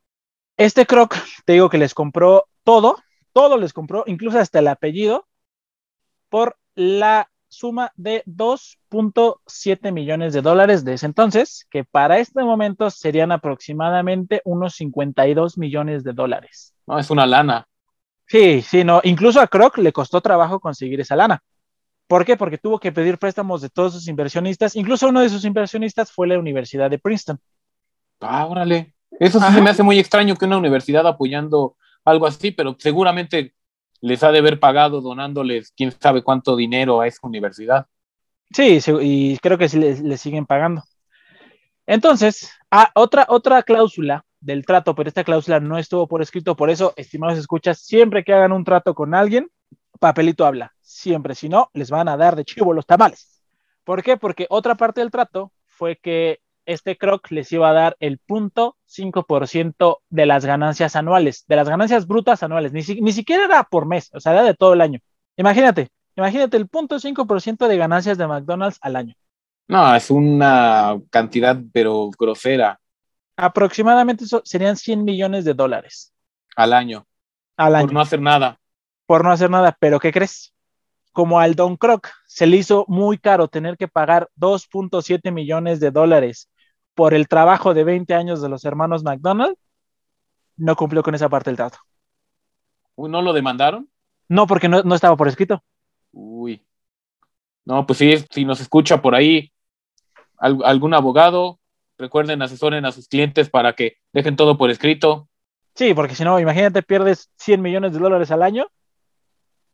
este 0.58 0.86
Kroc, 0.86 1.15
te 1.46 1.54
digo 1.54 1.70
que 1.70 1.78
les 1.78 1.93
compró 1.93 2.48
todo, 2.63 2.98
todo 3.32 3.58
les 3.58 3.74
compró, 3.74 4.04
incluso 4.08 4.39
hasta 4.39 4.60
el 4.60 4.67
apellido, 4.67 5.28
por 6.30 6.58
la 6.76 7.30
suma 7.48 7.91
de 7.96 8.24
2.7 8.26 9.91
millones 9.91 10.34
de 10.34 10.41
dólares 10.41 10.84
de 10.84 10.93
ese 10.93 11.06
entonces, 11.06 11.65
que 11.70 11.84
para 11.84 12.20
este 12.20 12.43
momento 12.43 12.89
serían 12.89 13.32
aproximadamente 13.32 14.41
unos 14.43 14.76
52 14.76 15.58
millones 15.58 16.04
de 16.04 16.13
dólares. 16.13 16.74
No, 16.86 17.00
es 17.00 17.10
una 17.10 17.26
lana. 17.26 17.67
Sí, 18.26 18.62
sí, 18.62 18.84
no, 18.84 19.00
incluso 19.04 19.39
a 19.39 19.48
Kroc 19.48 19.78
le 19.78 19.93
costó 19.93 20.20
trabajo 20.20 20.60
conseguir 20.60 21.00
esa 21.00 21.15
lana. 21.15 21.41
¿Por 22.08 22.26
qué? 22.26 22.38
Porque 22.38 22.58
tuvo 22.58 22.80
que 22.80 22.91
pedir 22.91 23.17
préstamos 23.17 23.62
de 23.62 23.70
todos 23.70 23.93
sus 23.93 24.08
inversionistas. 24.08 24.76
Incluso 24.76 25.10
uno 25.10 25.22
de 25.22 25.30
sus 25.30 25.43
inversionistas 25.46 26.12
fue 26.12 26.28
la 26.28 26.39
Universidad 26.39 26.89
de 26.89 27.00
Princeton. 27.00 27.39
Ah, 28.22 28.46
órale. 28.46 28.93
Eso 29.20 29.39
sí 29.39 29.54
se 29.54 29.62
me 29.62 29.70
hace 29.70 29.84
muy 29.84 30.00
extraño 30.00 30.36
que 30.36 30.46
una 30.46 30.58
universidad 30.58 31.08
apoyando 31.08 31.76
algo 32.06 32.28
así, 32.28 32.52
pero 32.52 32.76
seguramente 32.80 33.54
les 34.02 34.24
ha 34.24 34.32
de 34.32 34.39
haber 34.39 34.60
pagado 34.60 35.02
donándoles 35.02 35.74
quién 35.76 35.91
sabe 35.91 36.24
cuánto 36.24 36.56
dinero 36.56 37.02
a 37.02 37.08
esa 37.08 37.26
universidad. 37.26 37.88
Sí, 38.52 38.80
y 39.02 39.38
creo 39.39 39.58
que 39.58 39.70
sí 39.70 39.78
les, 39.78 40.02
les 40.02 40.22
siguen 40.22 40.46
pagando. 40.46 40.84
Entonces, 41.86 42.52
ah, 42.70 42.91
otra, 42.96 43.26
otra 43.30 43.63
cláusula 43.63 44.26
del 44.39 44.65
trato, 44.65 44.93
pero 44.93 45.08
esta 45.08 45.24
cláusula 45.24 45.60
no 45.60 45.78
estuvo 45.78 46.08
por 46.08 46.22
escrito, 46.22 46.56
por 46.56 46.70
eso, 46.70 46.93
estimados 46.96 47.39
escuchas, 47.39 47.80
siempre 47.80 48.24
que 48.24 48.34
hagan 48.34 48.52
un 48.52 48.63
trato 48.63 48.93
con 48.93 49.15
alguien, 49.15 49.50
papelito 50.00 50.46
habla, 50.46 50.74
siempre, 50.82 51.34
si 51.34 51.50
no, 51.50 51.70
les 51.74 51.89
van 51.89 52.08
a 52.08 52.17
dar 52.17 52.36
de 52.36 52.46
chivo 52.46 52.74
los 52.74 52.86
tamales. 52.86 53.41
¿Por 53.84 54.04
qué? 54.04 54.17
Porque 54.17 54.46
otra 54.50 54.76
parte 54.76 55.02
del 55.02 55.12
trato 55.12 55.52
fue 55.65 55.98
que 55.98 56.39
este 56.67 56.97
Croc 56.97 57.32
les 57.32 57.51
iba 57.53 57.69
a 57.69 57.73
dar 57.73 57.97
el 57.99 58.19
punto 58.19 58.75
5% 58.88 59.99
de 60.10 60.25
las 60.25 60.45
ganancias 60.45 60.97
anuales, 60.97 61.45
de 61.47 61.56
las 61.56 61.69
ganancias 61.69 62.06
brutas 62.06 62.43
anuales, 62.43 62.73
ni, 62.73 62.82
ni 63.01 63.13
siquiera 63.13 63.45
era 63.45 63.63
por 63.63 63.86
mes, 63.86 64.10
o 64.13 64.19
sea, 64.19 64.34
era 64.34 64.43
de 64.43 64.53
todo 64.53 64.73
el 64.73 64.82
año. 64.82 64.99
Imagínate, 65.38 65.89
imagínate 66.17 66.58
el 66.58 66.67
punto 66.67 66.99
5% 66.99 67.67
de 67.67 67.77
ganancias 67.77 68.17
de 68.17 68.27
McDonald's 68.27 68.80
al 68.82 68.97
año. 68.97 69.15
No, 69.69 69.95
es 69.95 70.12
una 70.12 70.99
cantidad, 71.10 71.58
pero 71.71 72.10
grosera. 72.19 72.80
Aproximadamente 73.38 74.25
eso 74.25 74.41
serían 74.43 74.75
100 74.75 75.06
millones 75.06 75.45
de 75.45 75.53
dólares. 75.53 76.13
Al 76.56 76.73
año. 76.73 77.06
Al 77.56 77.75
año. 77.75 77.88
Por 77.88 77.93
no 77.93 78.01
hacer 78.01 78.21
nada. 78.21 78.60
Por 79.06 79.23
no 79.23 79.32
hacer 79.32 79.49
nada, 79.49 79.77
pero 79.80 79.99
¿qué 79.99 80.12
crees? 80.12 80.53
Como 81.13 81.39
al 81.39 81.56
Don 81.56 81.77
Croc 81.77 82.10
se 82.25 82.45
le 82.45 82.58
hizo 82.58 82.84
muy 82.89 83.17
caro 83.17 83.47
tener 83.47 83.77
que 83.77 83.88
pagar 83.88 84.30
2.7 84.36 85.32
millones 85.32 85.80
de 85.80 85.91
dólares 85.91 86.49
por 86.97 87.13
el 87.13 87.27
trabajo 87.27 87.75
de 87.75 87.83
20 87.83 88.15
años 88.15 88.41
de 88.41 88.49
los 88.49 88.65
hermanos 88.65 89.03
McDonald, 89.03 89.55
no 90.55 90.75
cumplió 90.75 91.03
con 91.03 91.13
esa 91.13 91.29
parte 91.29 91.51
del 91.51 91.57
trato. 91.57 91.77
¿No 92.97 93.21
lo 93.21 93.33
demandaron? 93.33 93.88
No, 94.27 94.47
porque 94.47 94.67
no, 94.67 94.81
no 94.81 94.95
estaba 94.95 95.15
por 95.15 95.27
escrito. 95.27 95.63
Uy. 96.12 96.65
No, 97.65 97.86
pues 97.86 97.99
sí, 97.99 98.15
si 98.31 98.45
nos 98.45 98.62
escucha 98.62 98.99
por 98.99 99.13
ahí 99.13 99.51
al, 100.39 100.57
algún 100.65 100.95
abogado, 100.95 101.60
recuerden, 101.99 102.41
asesoren 102.41 102.83
a 102.83 102.91
sus 102.91 103.07
clientes 103.07 103.47
para 103.47 103.73
que 103.73 103.97
dejen 104.12 104.36
todo 104.36 104.57
por 104.57 104.71
escrito. 104.71 105.29
Sí, 105.75 105.93
porque 105.93 106.15
si 106.15 106.23
no, 106.23 106.39
imagínate, 106.39 106.81
pierdes 106.81 107.29
100 107.36 107.62
millones 107.62 107.93
de 107.93 107.99
dólares 107.99 108.31
al 108.31 108.41
año. 108.41 108.65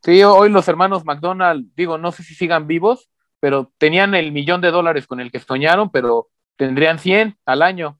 Sí, 0.02 0.22
hoy 0.22 0.50
los 0.50 0.68
hermanos 0.68 1.06
McDonald, 1.06 1.70
digo, 1.74 1.96
no 1.96 2.12
sé 2.12 2.22
si 2.22 2.34
sigan 2.34 2.66
vivos, 2.66 3.08
pero 3.40 3.72
tenían 3.78 4.14
el 4.14 4.30
millón 4.30 4.60
de 4.60 4.70
dólares 4.70 5.06
con 5.06 5.20
el 5.20 5.32
que 5.32 5.40
soñaron, 5.40 5.88
pero 5.88 6.28
tendrían 6.56 6.98
100 6.98 7.36
al 7.46 7.62
año. 7.62 7.98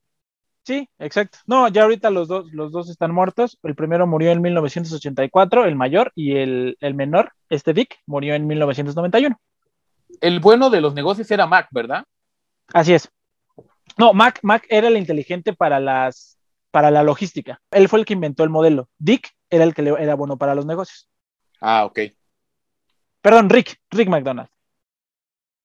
Sí, 0.64 0.88
exacto. 0.98 1.38
No, 1.46 1.68
ya 1.68 1.82
ahorita 1.82 2.10
los 2.10 2.26
dos, 2.26 2.50
los 2.52 2.72
dos 2.72 2.88
están 2.88 3.12
muertos. 3.12 3.58
El 3.62 3.74
primero 3.74 4.06
murió 4.06 4.30
en 4.30 4.40
1984, 4.40 5.66
el 5.66 5.76
mayor, 5.76 6.10
y 6.14 6.36
el, 6.36 6.76
el 6.80 6.94
menor, 6.94 7.32
este 7.50 7.74
Dick, 7.74 7.98
murió 8.06 8.34
en 8.34 8.46
1991. 8.46 9.38
El 10.20 10.40
bueno 10.40 10.70
de 10.70 10.80
los 10.80 10.94
negocios 10.94 11.30
era 11.30 11.46
Mac, 11.46 11.68
¿verdad? 11.70 12.04
Así 12.72 12.94
es. 12.94 13.10
No, 13.98 14.14
Mac, 14.14 14.40
Mac 14.42 14.66
era 14.70 14.88
el 14.88 14.96
inteligente 14.96 15.52
para 15.52 15.80
las 15.80 16.38
para 16.70 16.90
la 16.90 17.04
logística. 17.04 17.60
Él 17.70 17.88
fue 17.88 18.00
el 18.00 18.04
que 18.04 18.14
inventó 18.14 18.42
el 18.42 18.50
modelo. 18.50 18.88
Dick 18.98 19.30
era 19.48 19.62
el 19.62 19.74
que 19.74 19.82
le, 19.82 19.90
era 19.90 20.16
bueno 20.16 20.36
para 20.36 20.56
los 20.56 20.66
negocios. 20.66 21.08
Ah, 21.60 21.84
ok. 21.84 22.00
Perdón, 23.20 23.48
Rick, 23.48 23.76
Rick 23.90 24.08
McDonald. 24.08 24.48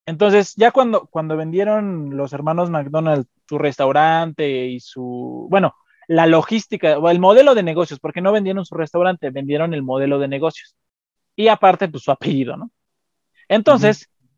Entonces, 0.09 0.55
ya 0.55 0.71
cuando, 0.71 1.05
cuando 1.05 1.37
vendieron 1.37 2.17
los 2.17 2.33
hermanos 2.33 2.71
McDonald 2.71 3.27
su 3.47 3.59
restaurante 3.59 4.65
y 4.65 4.79
su, 4.79 5.47
bueno, 5.51 5.75
la 6.07 6.25
logística, 6.25 6.97
o 6.97 7.11
el 7.11 7.19
modelo 7.19 7.53
de 7.53 7.61
negocios, 7.61 7.99
porque 7.99 8.19
no 8.19 8.31
vendieron 8.31 8.65
su 8.65 8.73
restaurante, 8.73 9.29
vendieron 9.29 9.75
el 9.75 9.83
modelo 9.83 10.17
de 10.17 10.27
negocios. 10.27 10.75
Y 11.35 11.47
aparte, 11.47 11.87
pues 11.89 12.01
su 12.01 12.11
apellido, 12.11 12.57
¿no? 12.57 12.71
Entonces, 13.47 14.09
uh 14.09 14.23
-huh. 14.23 14.29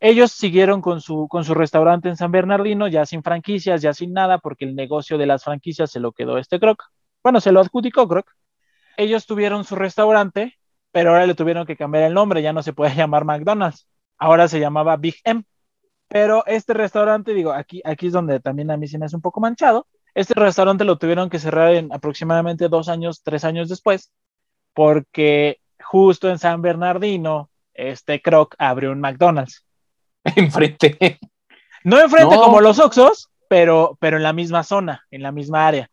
ellos 0.00 0.32
siguieron 0.32 0.82
con 0.82 1.00
su, 1.00 1.28
con 1.28 1.44
su 1.44 1.54
restaurante 1.54 2.08
en 2.08 2.16
San 2.16 2.32
Bernardino, 2.32 2.88
ya 2.88 3.06
sin 3.06 3.22
franquicias, 3.22 3.82
ya 3.82 3.94
sin 3.94 4.12
nada, 4.12 4.38
porque 4.38 4.64
el 4.64 4.74
negocio 4.74 5.16
de 5.16 5.26
las 5.26 5.44
franquicias 5.44 5.92
se 5.92 6.00
lo 6.00 6.10
quedó 6.10 6.38
este 6.38 6.58
Croc. 6.58 6.82
Bueno, 7.22 7.40
se 7.40 7.52
lo 7.52 7.60
adjudicó 7.60 8.08
Croc. 8.08 8.28
Ellos 8.96 9.26
tuvieron 9.26 9.62
su 9.62 9.76
restaurante, 9.76 10.58
pero 10.90 11.10
ahora 11.10 11.26
le 11.26 11.36
tuvieron 11.36 11.66
que 11.66 11.76
cambiar 11.76 12.02
el 12.02 12.14
nombre, 12.14 12.42
ya 12.42 12.52
no 12.52 12.64
se 12.64 12.72
puede 12.72 12.94
llamar 12.96 13.24
McDonald's 13.24 13.89
ahora 14.20 14.46
se 14.46 14.60
llamaba 14.60 14.96
Big 14.96 15.16
M. 15.24 15.42
Pero 16.06 16.44
este 16.46 16.74
restaurante, 16.74 17.34
digo, 17.34 17.52
aquí, 17.52 17.80
aquí 17.84 18.08
es 18.08 18.12
donde 18.12 18.38
también 18.40 18.70
a 18.70 18.76
mí 18.76 18.86
se 18.86 18.98
me 18.98 19.06
hace 19.06 19.16
un 19.16 19.22
poco 19.22 19.40
manchado. 19.40 19.86
Este 20.14 20.34
restaurante 20.34 20.84
lo 20.84 20.98
tuvieron 20.98 21.30
que 21.30 21.38
cerrar 21.38 21.74
en 21.74 21.92
aproximadamente 21.92 22.68
dos 22.68 22.88
años, 22.88 23.22
tres 23.22 23.44
años 23.44 23.68
después, 23.68 24.12
porque 24.74 25.60
justo 25.82 26.28
en 26.28 26.38
San 26.38 26.62
Bernardino, 26.62 27.48
este 27.74 28.20
Croc 28.20 28.54
abrió 28.58 28.92
un 28.92 29.00
McDonald's. 29.00 29.64
Enfrente. 30.24 31.18
No 31.84 31.98
enfrente 31.98 32.34
no. 32.34 32.42
como 32.42 32.60
los 32.60 32.78
Oxos, 32.78 33.30
pero, 33.48 33.96
pero 34.00 34.18
en 34.18 34.22
la 34.22 34.32
misma 34.32 34.64
zona, 34.64 35.06
en 35.10 35.22
la 35.22 35.32
misma 35.32 35.66
área. 35.66 35.88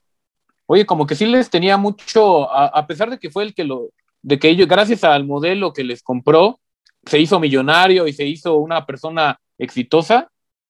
Oye, 0.66 0.86
como 0.86 1.06
que 1.06 1.16
sí 1.16 1.26
les 1.26 1.50
tenía 1.50 1.78
mucho, 1.78 2.52
a, 2.52 2.66
a 2.66 2.88
pesar 2.88 3.10
de 3.10 3.20
que 3.20 3.30
fue 3.30 3.44
el 3.44 3.54
que 3.54 3.64
lo, 3.64 3.92
de 4.22 4.38
que 4.40 4.50
ellos, 4.50 4.68
gracias 4.68 5.04
al 5.06 5.26
modelo 5.26 5.72
que 5.72 5.86
les 5.86 6.04
compró, 6.04 6.60
se 7.08 7.20
hizo 7.20 7.40
millonario 7.40 8.08
y 8.08 8.14
se 8.14 8.26
hizo 8.26 8.58
una 8.58 8.86
persona 8.86 9.40
exitosa, 9.58 10.30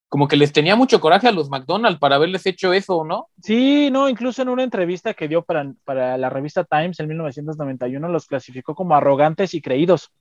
como 0.10 0.28
que 0.28 0.38
les 0.38 0.54
tenía 0.54 0.76
mucho 0.76 1.02
coraje 1.02 1.28
a 1.28 1.32
los 1.32 1.50
McDonald's 1.50 2.00
para 2.00 2.16
haberles 2.16 2.46
hecho 2.46 2.74
eso, 2.74 3.04
¿no? 3.04 3.28
Sí, 3.42 3.90
no, 3.92 4.10
incluso 4.10 4.42
en 4.42 4.50
una 4.50 4.64
entrevista 4.64 5.14
que 5.14 5.28
dio 5.28 5.44
para, 5.44 5.74
para 5.84 6.18
la 6.18 6.30
revista 6.30 6.64
Times 6.64 7.00
en 7.00 7.08
1991 7.08 8.08
los 8.10 8.26
clasificó 8.26 8.74
como 8.76 8.96
arrogantes 8.96 9.54
y 9.54 9.62
creídos. 9.62 10.12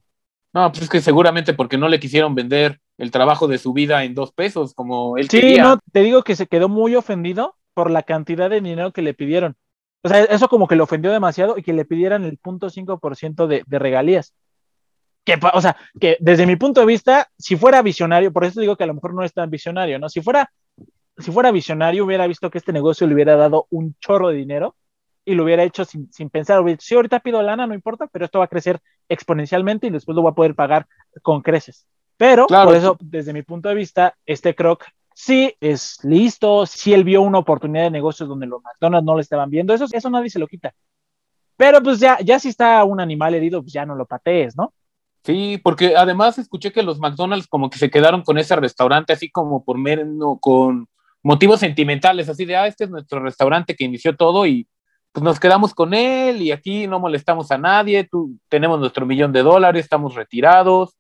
No, 0.53 0.71
pues 0.71 0.85
es 0.85 0.89
que 0.89 1.01
seguramente 1.01 1.55
porque 1.55 1.77
no 1.77 1.89
le 1.89 2.01
quisieron 2.01 2.35
vender 2.35 2.81
el 2.99 3.11
trabajo 3.11 3.47
de 3.47 3.59
su 3.59 3.73
vida 3.73 4.05
en 4.05 4.15
dos 4.15 4.33
pesos, 4.33 4.75
como 4.75 5.19
él 5.19 5.29
Sí, 5.29 5.41
quería. 5.41 5.63
no, 5.63 5.79
te 5.93 6.01
digo 6.01 6.23
que 6.23 6.37
se 6.37 6.47
quedó 6.47 6.69
muy 6.69 6.95
ofendido 6.95 7.57
por 7.75 7.91
la 7.91 8.03
cantidad 8.03 8.49
de 8.49 8.61
dinero 8.61 8.93
que 8.93 9.03
le 9.03 9.13
pidieron. 9.15 9.57
O 10.03 10.09
sea, 10.09 10.23
eso 10.25 10.49
como 10.49 10.67
que 10.67 10.77
le 10.77 10.83
ofendió 10.83 11.11
demasiado 11.13 11.59
y 11.59 11.63
que 11.63 11.73
le 11.73 11.85
pidieran 11.85 12.25
el 12.25 12.39
0.5% 12.39 13.47
de, 13.47 13.65
de 13.67 13.79
regalías. 13.79 14.35
Que, 15.27 15.39
o 15.53 15.61
sea, 15.61 15.77
que 16.01 16.17
desde 16.21 16.47
mi 16.47 16.55
punto 16.55 16.81
de 16.81 16.87
vista, 16.87 17.29
si 17.37 17.57
fuera 17.57 17.83
visionario, 17.83 18.33
por 18.33 18.45
eso 18.45 18.61
digo 18.61 18.77
que 18.77 18.85
a 18.85 18.87
lo 18.87 18.95
mejor 18.95 19.13
no 19.13 19.25
es 19.25 19.35
tan 19.35 19.51
visionario, 19.51 19.99
¿no? 19.99 20.09
Si 20.09 20.23
fuera, 20.23 20.51
si 21.19 21.33
fuera 21.33 21.51
visionario, 21.51 22.05
hubiera 22.05 22.27
visto 22.29 22.49
que 22.49 22.59
este 22.59 22.73
negocio 22.73 23.07
le 23.09 23.15
hubiera 23.15 23.35
dado 23.37 23.67
un 23.71 23.97
chorro 24.01 24.29
de 24.29 24.37
dinero 24.37 24.77
y 25.25 25.35
lo 25.35 25.43
hubiera 25.43 25.65
hecho 25.65 25.85
sin, 25.85 26.11
sin 26.13 26.31
pensar, 26.31 26.61
hubiera 26.61 26.77
dicho, 26.77 26.87
sí, 26.87 26.95
ahorita 26.95 27.19
pido 27.21 27.43
lana, 27.43 27.67
no 27.67 27.75
importa, 27.75 28.07
pero 28.07 28.25
esto 28.25 28.39
va 28.39 28.45
a 28.45 28.49
crecer 28.49 28.81
exponencialmente 29.09 29.89
y 29.89 29.91
después 29.91 30.15
lo 30.15 30.23
voy 30.23 30.31
a 30.31 30.35
poder 30.35 30.55
pagar 30.55 30.87
con 31.23 31.43
creces. 31.43 31.87
Pero, 32.17 32.47
Claro. 32.47 32.67
por 32.67 32.77
eso, 32.77 32.97
desde 33.01 33.33
mi 33.33 33.43
punto 33.43 33.69
de 33.69 33.75
vista, 33.75 34.15
este 34.25 34.55
Croc 34.55 34.85
sí 35.13 35.55
es 35.61 35.99
listo, 36.05 36.67
sí 36.67 36.95
él 36.95 37.03
vio 37.03 37.23
una 37.23 37.39
oportunidad 37.39 37.85
de 37.85 37.91
negocio 37.91 38.27
donde 38.27 38.47
los 38.47 38.63
McDonald's 38.63 39.05
no 39.05 39.15
lo 39.15 39.21
estaban 39.21 39.51
viendo, 39.51 39.75
eso, 39.75 39.87
eso 39.91 40.09
nadie 40.09 40.31
se 40.31 40.39
lo 40.39 40.47
quita. 40.47 40.73
Pero 41.57 41.83
pues 41.83 41.99
ya, 41.99 42.19
ya 42.21 42.39
si 42.39 42.51
está 42.51 42.85
un 42.85 43.01
animal 43.01 43.35
herido, 43.35 43.63
pues 43.63 43.73
ya 43.73 43.85
no 43.85 43.97
lo 43.97 44.07
patees, 44.07 44.57
¿no? 44.57 44.73
Sí, 45.27 45.59
porque 45.61 45.97
además 45.97 46.39
escuché 46.39 46.71
que 46.71 46.85
los 46.85 47.01
McDonald's 47.01 47.49
como 47.49 47.69
que 47.69 47.79
se 47.79 47.91
quedaron 47.91 48.23
con 48.23 48.39
ese 48.39 48.55
restaurante 48.55 49.13
así 49.13 49.29
como 49.29 49.65
por 49.65 49.77
menos, 49.77 50.39
con 50.41 50.87
motivos 51.21 51.59
sentimentales, 51.59 52.29
así 52.29 52.45
de, 52.45 52.55
ah, 52.55 52.69
este 52.69 52.85
es 52.85 52.91
nuestro 52.91 53.19
restaurante 53.19 53.75
que 53.75 53.83
inició 53.85 54.15
todo 54.15 54.47
y 54.47 54.69
pues 55.11 55.25
nos 55.25 55.41
quedamos 55.41 55.75
con 55.75 55.95
él 55.95 56.43
y 56.43 56.53
aquí 56.53 56.87
no 56.87 57.01
molestamos 57.01 57.51
a 57.51 57.59
nadie, 57.59 58.05
tú 58.05 58.39
tenemos 58.49 58.79
nuestro 58.79 59.05
millón 59.05 59.33
de 59.33 59.43
dólares, 59.43 59.83
estamos 59.83 60.15
retirados, 60.15 60.95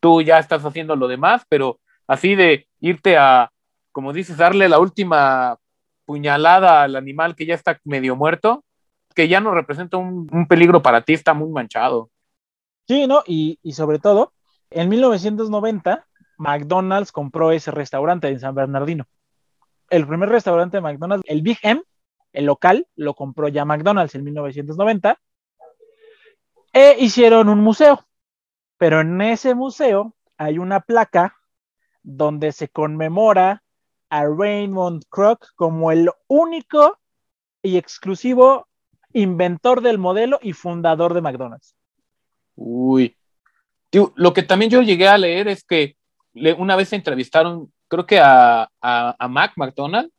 tú 0.00 0.20
ya 0.20 0.38
estás 0.38 0.62
haciendo 0.66 0.94
lo 0.94 1.08
demás, 1.08 1.44
pero 1.48 1.80
así 2.06 2.34
de 2.34 2.66
irte 2.80 3.16
a, 3.16 3.50
como 3.90 4.12
dices, 4.12 4.36
darle 4.36 4.68
la 4.68 4.80
última 4.80 5.56
puñalada 6.04 6.82
al 6.82 6.94
animal 6.94 7.34
que 7.34 7.46
ya 7.46 7.54
está 7.54 7.80
medio 7.84 8.16
muerto, 8.16 8.64
que 9.14 9.28
ya 9.28 9.40
no 9.40 9.54
representa 9.54 9.96
un, 9.96 10.28
un 10.30 10.46
peligro 10.46 10.82
para 10.82 11.00
ti, 11.00 11.14
está 11.14 11.32
muy 11.32 11.48
manchado. 11.48 12.10
Sí, 12.92 13.06
¿no? 13.06 13.22
Y, 13.26 13.58
sobre 13.72 13.98
todo, 13.98 14.34
en 14.68 14.90
1990, 14.90 16.06
McDonald's 16.36 17.10
compró 17.10 17.50
ese 17.50 17.70
restaurante 17.70 18.28
en 18.28 18.38
San 18.38 18.54
Bernardino. 18.54 19.06
El 19.88 20.06
primer 20.06 20.28
restaurante 20.28 20.76
de 20.76 20.82
McDonald's, 20.82 21.24
el 21.26 21.40
Big 21.40 21.56
M, 21.62 21.82
el 22.34 22.44
local, 22.44 22.86
lo 22.94 23.14
compró 23.14 23.48
ya 23.48 23.64
McDonald's 23.64 24.14
en 24.14 24.24
1990 24.24 25.18
e 26.74 26.96
hicieron 26.98 27.48
un 27.48 27.60
museo. 27.60 28.04
Pero 28.76 29.00
en 29.00 29.18
ese 29.22 29.54
museo 29.54 30.14
hay 30.36 30.58
una 30.58 30.80
placa 30.80 31.34
donde 32.02 32.52
se 32.52 32.68
conmemora 32.68 33.62
a 34.10 34.26
Raymond 34.26 35.04
Kroc 35.08 35.46
como 35.54 35.92
el 35.92 36.10
único 36.26 36.98
y 37.62 37.78
exclusivo 37.78 38.68
inventor 39.14 39.80
del 39.80 39.96
modelo 39.96 40.38
y 40.42 40.52
fundador 40.52 41.14
de 41.14 41.22
McDonald's. 41.22 41.74
Uy. 42.64 43.16
Lo 44.14 44.32
que 44.32 44.42
también 44.42 44.70
yo 44.70 44.82
llegué 44.82 45.08
a 45.08 45.18
leer 45.18 45.48
es 45.48 45.64
que 45.64 45.96
una 46.34 46.76
vez 46.76 46.88
se 46.88 46.96
entrevistaron, 46.96 47.72
creo 47.88 48.06
que 48.06 48.20
a, 48.20 48.70
a, 48.80 49.28
Mac 49.28 49.52
McDonald, 49.56 50.10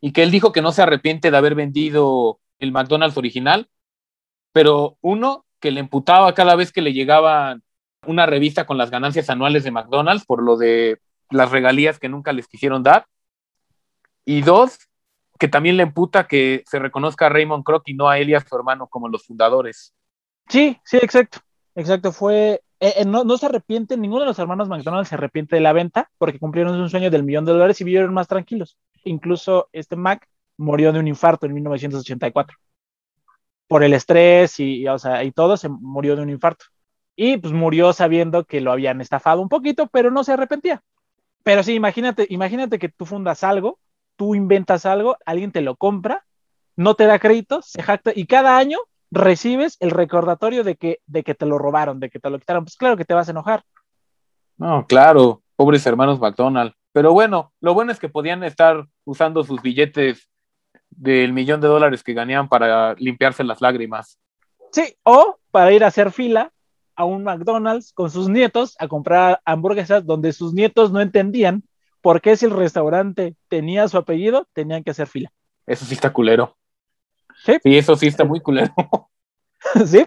y 0.00 0.12
que 0.12 0.22
él 0.22 0.30
dijo 0.30 0.52
que 0.52 0.62
no 0.62 0.72
se 0.72 0.82
arrepiente 0.82 1.30
de 1.30 1.36
haber 1.36 1.54
vendido 1.54 2.40
el 2.58 2.72
McDonald's 2.72 3.16
original, 3.16 3.68
pero 4.52 4.98
uno, 5.00 5.44
que 5.60 5.70
le 5.70 5.80
emputaba 5.80 6.34
cada 6.34 6.56
vez 6.56 6.72
que 6.72 6.82
le 6.82 6.92
llegaba 6.92 7.58
una 8.06 8.26
revista 8.26 8.66
con 8.66 8.78
las 8.78 8.90
ganancias 8.90 9.30
anuales 9.30 9.64
de 9.64 9.70
McDonald's 9.70 10.26
por 10.26 10.42
lo 10.42 10.56
de 10.56 10.98
las 11.30 11.50
regalías 11.50 11.98
que 11.98 12.08
nunca 12.08 12.32
les 12.32 12.48
quisieron 12.48 12.82
dar, 12.82 13.06
y 14.24 14.42
dos, 14.42 14.78
que 15.38 15.48
también 15.48 15.76
le 15.76 15.84
emputa 15.84 16.26
que 16.26 16.64
se 16.66 16.78
reconozca 16.78 17.26
a 17.26 17.28
Raymond 17.28 17.64
Kroc 17.64 17.82
y 17.86 17.94
no 17.94 18.08
a 18.08 18.18
él 18.18 18.30
y 18.30 18.34
a 18.34 18.40
su 18.40 18.56
hermano 18.56 18.88
como 18.88 19.08
los 19.08 19.24
fundadores. 19.24 19.94
Sí, 20.48 20.78
sí, 20.84 20.98
exacto. 20.98 21.43
Exacto, 21.74 22.12
fue. 22.12 22.62
Eh, 22.80 22.94
eh, 22.98 23.04
no, 23.04 23.24
no, 23.24 23.36
se 23.38 23.46
arrepiente, 23.46 23.96
ninguno 23.96 24.20
de 24.20 24.26
los 24.26 24.38
hermanos 24.38 24.68
McDonald's 24.68 25.08
se 25.08 25.14
arrepiente 25.14 25.56
de 25.56 25.62
la 25.62 25.72
venta 25.72 26.10
porque 26.18 26.38
cumplieron 26.38 26.78
un 26.78 26.90
sueño 26.90 27.10
del 27.10 27.24
millón 27.24 27.44
de 27.44 27.52
dólares 27.52 27.80
y 27.80 27.84
vivieron 27.84 28.12
más 28.14 28.28
tranquilos. 28.28 28.76
Incluso 29.04 29.68
este 29.72 29.96
Mac 29.96 30.28
murió 30.56 30.92
de 30.92 31.00
un 31.00 31.08
infarto 31.08 31.46
en 31.46 31.54
1984. 31.54 32.56
Por 33.66 33.82
el 33.82 33.94
estrés 33.94 34.60
y, 34.60 34.86
o 34.88 34.98
sea, 34.98 35.24
y 35.24 35.32
todo, 35.32 35.56
se 35.56 35.68
murió 35.68 36.16
de 36.16 36.22
un 36.22 36.30
infarto. 36.30 36.66
Y 37.16 37.38
pues 37.38 37.52
murió 37.52 37.92
sabiendo 37.92 38.44
que 38.44 38.60
lo 38.60 38.72
habían 38.72 39.00
estafado 39.00 39.40
un 39.40 39.48
poquito, 39.48 39.88
pero 39.88 40.10
no 40.10 40.24
se 40.24 40.32
arrepentía. 40.32 40.82
Pero 41.44 41.62
sí, 41.62 41.74
imagínate, 41.74 42.26
imagínate 42.30 42.78
que 42.78 42.88
tú 42.88 43.06
fundas 43.06 43.44
algo, 43.44 43.78
tú 44.16 44.34
inventas 44.34 44.86
algo, 44.86 45.16
alguien 45.26 45.52
te 45.52 45.60
lo 45.62 45.76
compra, 45.76 46.26
no 46.76 46.94
te 46.94 47.06
da 47.06 47.18
créditos, 47.18 47.66
se 47.66 47.82
jacta, 47.82 48.12
y 48.14 48.26
cada 48.26 48.58
año 48.58 48.78
recibes 49.14 49.76
el 49.80 49.90
recordatorio 49.90 50.64
de 50.64 50.76
que, 50.76 50.98
de 51.06 51.22
que 51.22 51.34
te 51.34 51.46
lo 51.46 51.58
robaron, 51.58 52.00
de 52.00 52.10
que 52.10 52.18
te 52.18 52.30
lo 52.30 52.38
quitaron, 52.38 52.64
pues 52.64 52.76
claro 52.76 52.96
que 52.96 53.04
te 53.04 53.14
vas 53.14 53.28
a 53.28 53.30
enojar. 53.30 53.62
No, 54.56 54.86
claro, 54.86 55.42
pobres 55.56 55.86
hermanos 55.86 56.20
McDonald. 56.20 56.72
Pero 56.92 57.12
bueno, 57.12 57.52
lo 57.60 57.74
bueno 57.74 57.90
es 57.90 57.98
que 57.98 58.08
podían 58.08 58.44
estar 58.44 58.86
usando 59.04 59.42
sus 59.42 59.62
billetes 59.62 60.28
del 60.90 61.32
millón 61.32 61.60
de 61.60 61.68
dólares 61.68 62.02
que 62.02 62.14
ganían 62.14 62.48
para 62.48 62.94
limpiarse 62.94 63.42
las 63.42 63.60
lágrimas. 63.60 64.18
Sí, 64.70 64.96
o 65.02 65.38
para 65.50 65.72
ir 65.72 65.84
a 65.84 65.88
hacer 65.88 66.12
fila 66.12 66.52
a 66.96 67.04
un 67.04 67.24
McDonald's 67.24 67.92
con 67.92 68.10
sus 68.10 68.28
nietos 68.28 68.76
a 68.78 68.86
comprar 68.86 69.40
hamburguesas 69.44 70.06
donde 70.06 70.32
sus 70.32 70.54
nietos 70.54 70.92
no 70.92 71.00
entendían 71.00 71.64
por 72.00 72.20
qué 72.20 72.36
si 72.36 72.46
el 72.46 72.52
restaurante 72.52 73.34
tenía 73.48 73.88
su 73.88 73.96
apellido, 73.96 74.46
tenían 74.52 74.84
que 74.84 74.90
hacer 74.90 75.06
fila. 75.06 75.32
Eso 75.66 75.84
sí 75.84 75.94
está 75.94 76.12
culero. 76.12 76.56
Sí, 77.44 77.56
sí 77.62 77.78
eso 77.78 77.96
sí 77.96 78.06
está 78.06 78.24
muy 78.24 78.40
culero. 78.40 78.74
sí. 79.86 80.06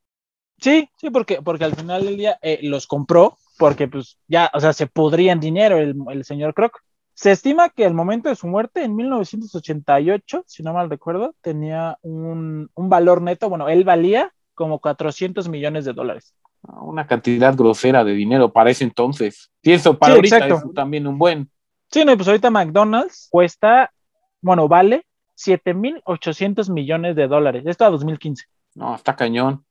Sí, 0.57 0.89
sí, 0.97 1.09
porque, 1.09 1.41
porque 1.41 1.65
al 1.65 1.75
final 1.75 2.05
del 2.05 2.17
día 2.17 2.39
eh, 2.41 2.59
los 2.63 2.88
compró 2.88 3.38
porque 3.60 3.89
pues 3.89 4.17
ya, 4.30 4.50
o 4.54 4.62
sea, 4.62 4.72
se 4.72 4.88
podría 4.88 5.34
en 5.34 5.41
dinero 5.41 5.78
el, 5.78 5.93
el 6.10 6.24
señor 6.24 6.54
Kroc. 6.54 6.80
Se 7.13 7.32
estima 7.32 7.67
que 7.67 7.86
al 7.86 7.93
momento 7.93 8.30
de 8.30 8.36
su 8.36 8.48
muerte, 8.48 8.86
en 8.86 8.95
1988, 8.95 10.45
si 10.48 10.63
no 10.63 10.72
mal 10.72 10.89
recuerdo, 10.89 11.36
tenía 11.41 11.98
un, 12.02 12.72
un 12.74 12.89
valor 12.89 13.22
neto, 13.22 13.50
bueno, 13.50 13.67
él 13.67 13.84
valía 13.84 14.34
como 14.56 14.80
400 14.80 15.50
millones 15.50 15.84
de 15.84 15.91
dólares. 15.91 16.34
Una 16.62 17.06
cantidad 17.06 17.54
grosera 17.54 18.06
de 18.06 18.13
dinero 18.13 18.54
para 18.54 18.69
ese 18.69 18.86
entonces. 18.86 19.52
Sí, 19.62 19.74
eso 19.74 20.00
para 20.00 20.13
sí, 20.13 20.17
ahorita 20.19 20.38
exacto. 20.38 20.69
es 20.69 20.74
también 20.74 21.06
un 21.06 21.17
buen. 21.17 21.52
Sí, 21.91 22.06
no, 22.06 22.15
pues 22.15 22.30
ahorita 22.30 22.50
McDonald's 22.50 23.28
cuesta, 23.30 23.91
bueno, 24.39 24.69
vale 24.69 25.06
7.800 25.36 26.72
millones 26.72 27.17
de 27.17 27.28
dólares. 27.28 27.65
Esto 27.65 27.84
a 27.84 27.89
2015. 27.89 28.45
No, 28.76 28.95
está 28.95 29.17
cañón. 29.17 29.65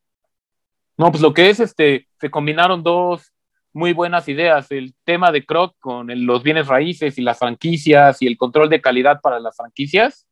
No, 0.98 1.10
pues 1.10 1.22
lo 1.22 1.32
que 1.32 1.48
es, 1.48 1.60
este, 1.60 2.06
se 2.20 2.30
combinaron 2.30 2.82
dos 2.82 3.32
muy 3.78 3.92
buenas 3.92 4.28
ideas, 4.28 4.70
el 4.72 4.94
tema 5.04 5.30
de 5.30 5.46
Croc 5.46 5.76
con 5.78 6.10
el, 6.10 6.24
los 6.24 6.42
bienes 6.42 6.66
raíces 6.66 7.16
y 7.16 7.22
las 7.22 7.38
franquicias 7.38 8.20
y 8.20 8.26
el 8.26 8.36
control 8.36 8.68
de 8.68 8.80
calidad 8.80 9.20
para 9.20 9.38
las 9.38 9.56
franquicias 9.56 10.26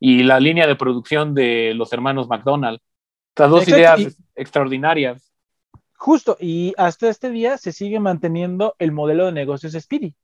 y 0.00 0.22
la 0.22 0.40
línea 0.40 0.66
de 0.66 0.76
producción 0.76 1.34
de 1.34 1.74
los 1.74 1.92
hermanos 1.92 2.26
McDonald. 2.26 2.80
Estas 3.28 3.50
dos 3.50 3.68
Exacto, 3.68 4.00
ideas 4.00 4.18
y- 4.18 4.24
extraordinarias. 4.34 5.30
Justo, 5.94 6.38
y 6.40 6.72
hasta 6.78 7.10
este 7.10 7.30
día 7.30 7.58
se 7.58 7.72
sigue 7.72 8.00
manteniendo 8.00 8.74
el 8.78 8.90
modelo 8.90 9.26
de 9.26 9.32
negocios 9.32 9.74
Speedy. 9.74 10.14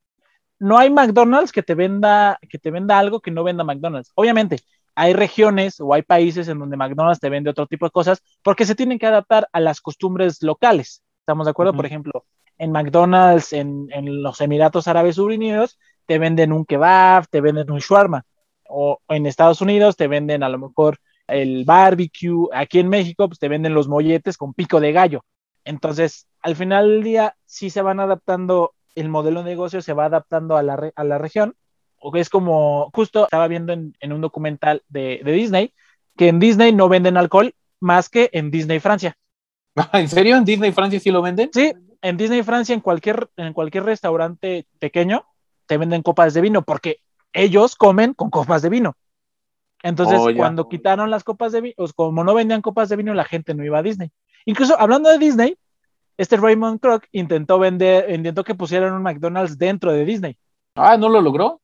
No 0.57 0.79
hay 0.79 0.89
McDonald's 0.89 1.51
que 1.51 1.61
te 1.61 1.75
venda, 1.75 2.39
que 2.49 2.57
te 2.57 2.71
venda 2.71 2.97
algo 2.97 3.19
que 3.19 3.29
no 3.29 3.43
venda 3.43 3.63
McDonald's. 3.63 4.11
Obviamente, 4.15 4.57
hay 4.95 5.13
regiones 5.13 5.79
o 5.79 5.93
hay 5.93 6.01
países 6.01 6.47
en 6.47 6.57
donde 6.57 6.75
McDonald's 6.75 7.19
te 7.19 7.29
vende 7.29 7.51
otro 7.51 7.67
tipo 7.67 7.85
de 7.85 7.91
cosas 7.91 8.23
porque 8.41 8.65
se 8.65 8.73
tienen 8.73 8.97
que 8.97 9.05
adaptar 9.05 9.47
a 9.53 9.59
las 9.59 9.79
costumbres 9.79 10.41
locales. 10.41 11.03
¿Estamos 11.19 11.45
de 11.45 11.51
acuerdo? 11.51 11.73
Por 11.73 11.85
ejemplo, 11.85 12.25
en 12.57 12.71
McDonald's, 12.71 13.53
en, 13.53 13.87
en 13.91 14.21
los 14.23 14.41
Emiratos 14.41 14.87
Árabes 14.87 15.17
Unidos, 15.17 15.77
te 16.05 16.19
venden 16.19 16.51
un 16.53 16.65
kebab, 16.65 17.27
te 17.29 17.41
venden 17.41 17.71
un 17.71 17.79
shawarma. 17.79 18.23
O 18.69 18.99
en 19.09 19.25
Estados 19.25 19.61
Unidos 19.61 19.95
te 19.95 20.07
venden 20.07 20.43
a 20.43 20.49
lo 20.49 20.57
mejor 20.59 20.97
el 21.27 21.63
barbecue. 21.65 22.47
Aquí 22.53 22.79
en 22.79 22.89
México, 22.89 23.27
pues 23.27 23.39
te 23.39 23.47
venden 23.47 23.73
los 23.73 23.87
molletes 23.87 24.37
con 24.37 24.53
pico 24.53 24.79
de 24.79 24.91
gallo. 24.91 25.23
Entonces, 25.63 26.27
al 26.41 26.55
final 26.55 26.87
del 26.89 27.03
día, 27.03 27.35
sí 27.45 27.69
se 27.69 27.81
van 27.81 27.99
adaptando, 27.99 28.73
el 28.95 29.09
modelo 29.09 29.43
de 29.43 29.49
negocio 29.49 29.81
se 29.81 29.93
va 29.93 30.05
adaptando 30.05 30.55
a 30.57 30.63
la, 30.63 30.75
re- 30.77 30.93
a 30.95 31.03
la 31.03 31.17
región. 31.17 31.55
O 31.99 32.11
que 32.11 32.19
es 32.19 32.29
como, 32.29 32.89
justo 32.93 33.23
estaba 33.23 33.47
viendo 33.47 33.73
en, 33.73 33.95
en 33.99 34.13
un 34.13 34.21
documental 34.21 34.83
de, 34.87 35.21
de 35.23 35.31
Disney, 35.31 35.73
que 36.15 36.27
en 36.29 36.39
Disney 36.39 36.73
no 36.73 36.89
venden 36.89 37.17
alcohol 37.17 37.53
más 37.79 38.09
que 38.09 38.29
en 38.33 38.51
Disney 38.51 38.79
Francia. 38.79 39.17
¿En 39.93 40.07
serio? 40.09 40.37
¿En 40.37 40.45
Disney 40.45 40.71
Francia 40.71 40.99
sí 40.99 41.11
lo 41.11 41.21
venden? 41.21 41.49
Sí, 41.53 41.71
en 42.01 42.17
Disney 42.17 42.43
Francia, 42.43 42.73
en 42.73 42.81
cualquier, 42.81 43.29
en 43.37 43.53
cualquier 43.53 43.83
restaurante 43.83 44.67
pequeño, 44.79 45.25
te 45.65 45.77
venden 45.77 46.01
copas 46.01 46.33
de 46.33 46.41
vino, 46.41 46.61
porque 46.61 47.01
ellos 47.33 47.75
comen 47.75 48.13
con 48.13 48.29
copas 48.29 48.61
de 48.61 48.69
vino. 48.69 48.95
Entonces, 49.83 50.19
Oh, 50.19 50.29
cuando 50.35 50.67
quitaron 50.69 51.11
las 51.11 51.23
copas 51.23 51.51
de 51.51 51.61
vino, 51.61 51.73
pues, 51.77 51.93
como 51.93 52.23
no 52.23 52.33
vendían 52.33 52.61
copas 52.61 52.89
de 52.89 52.95
vino, 52.95 53.13
la 53.13 53.25
gente 53.25 53.53
no 53.53 53.63
iba 53.63 53.77
a 53.77 53.83
Disney. 53.83 54.11
Incluso 54.45 54.79
hablando 54.79 55.09
de 55.09 55.17
Disney, 55.17 55.57
este 56.17 56.37
Raymond 56.37 56.79
Kroc 56.79 57.05
intentó 57.11 57.59
vender, 57.59 58.09
intentó 58.09 58.43
que 58.43 58.55
pusieran 58.55 58.93
un 58.93 59.03
McDonald's 59.03 59.57
dentro 59.57 59.91
de 59.91 60.03
Disney. 60.03 60.37
Ah, 60.75 60.97
¿no 60.97 61.09
lo 61.09 61.21
logró? 61.21 61.61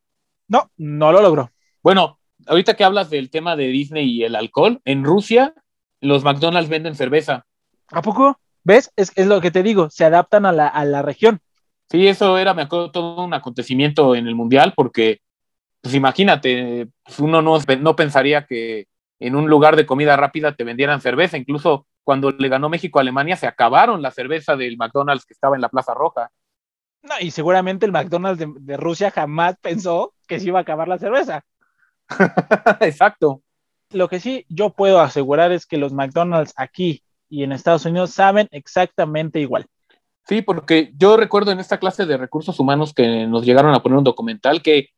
No, 0.47 0.69
no 0.77 1.11
lo 1.11 1.21
logró. 1.21 1.51
Bueno, 1.81 2.19
ahorita 2.47 2.75
que 2.75 2.83
hablas 2.83 3.09
del 3.09 3.29
tema 3.29 3.55
de 3.55 3.67
Disney 3.67 4.09
y 4.09 4.23
el 4.23 4.35
alcohol, 4.35 4.81
en 4.85 5.03
Rusia 5.03 5.53
los 6.01 6.23
McDonald's 6.23 6.69
venden 6.69 6.95
cerveza. 6.95 7.45
¿A 7.91 8.01
poco? 8.01 8.39
¿Ves? 8.63 8.91
Es, 8.95 9.11
es 9.15 9.27
lo 9.27 9.41
que 9.41 9.51
te 9.51 9.63
digo, 9.63 9.89
se 9.89 10.05
adaptan 10.05 10.45
a 10.45 10.51
la, 10.51 10.67
a 10.67 10.85
la 10.85 11.01
región. 11.01 11.39
Sí, 11.89 12.07
eso 12.07 12.37
era, 12.37 12.53
me 12.53 12.63
acuerdo, 12.63 12.91
todo 12.91 13.23
un 13.23 13.33
acontecimiento 13.33 14.15
en 14.15 14.27
el 14.27 14.35
Mundial, 14.35 14.73
porque, 14.75 15.19
pues 15.81 15.93
imagínate, 15.93 16.87
pues, 17.03 17.19
uno 17.19 17.41
no, 17.41 17.59
no 17.79 17.95
pensaría 17.95 18.45
que 18.45 18.87
en 19.19 19.35
un 19.35 19.49
lugar 19.49 19.75
de 19.75 19.85
comida 19.85 20.15
rápida 20.17 20.55
te 20.55 20.63
vendieran 20.63 21.01
cerveza. 21.01 21.37
Incluso 21.37 21.87
cuando 22.03 22.31
le 22.31 22.49
ganó 22.49 22.69
México 22.69 22.99
a 22.99 23.01
Alemania, 23.01 23.35
se 23.35 23.47
acabaron 23.47 24.01
la 24.01 24.11
cerveza 24.11 24.55
del 24.55 24.77
McDonald's 24.77 25.25
que 25.25 25.33
estaba 25.33 25.55
en 25.55 25.61
la 25.61 25.69
Plaza 25.69 25.93
Roja. 25.93 26.31
No, 27.03 27.13
y 27.19 27.31
seguramente 27.31 27.85
el 27.85 27.91
McDonald's 27.91 28.39
de, 28.39 28.51
de 28.59 28.77
Rusia 28.77 29.11
jamás 29.11 29.55
pensó 29.61 30.13
que 30.27 30.39
se 30.39 30.47
iba 30.47 30.59
a 30.59 30.63
acabar 30.63 30.87
la 30.87 30.97
cerveza. 30.97 31.45
Exacto. 32.81 33.41
Lo 33.91 34.09
que 34.09 34.19
sí 34.19 34.45
yo 34.49 34.71
puedo 34.71 34.99
asegurar 34.99 35.51
es 35.51 35.65
que 35.65 35.77
los 35.77 35.93
McDonald's 35.93 36.53
aquí 36.55 37.03
y 37.33 37.43
en 37.43 37.51
Estados 37.51 37.85
Unidos 37.85 38.11
saben 38.11 38.47
exactamente 38.51 39.39
igual. 39.39 39.65
Sí, 40.27 40.41
porque 40.41 40.93
yo 40.97 41.17
recuerdo 41.17 41.51
en 41.51 41.59
esta 41.59 41.79
clase 41.79 42.05
de 42.05 42.15
recursos 42.17 42.59
humanos 42.59 42.93
que 42.93 43.25
nos 43.27 43.43
llegaron 43.45 43.73
a 43.73 43.81
poner 43.81 43.97
un 43.97 44.03
documental 44.03 44.61
que 44.61 44.89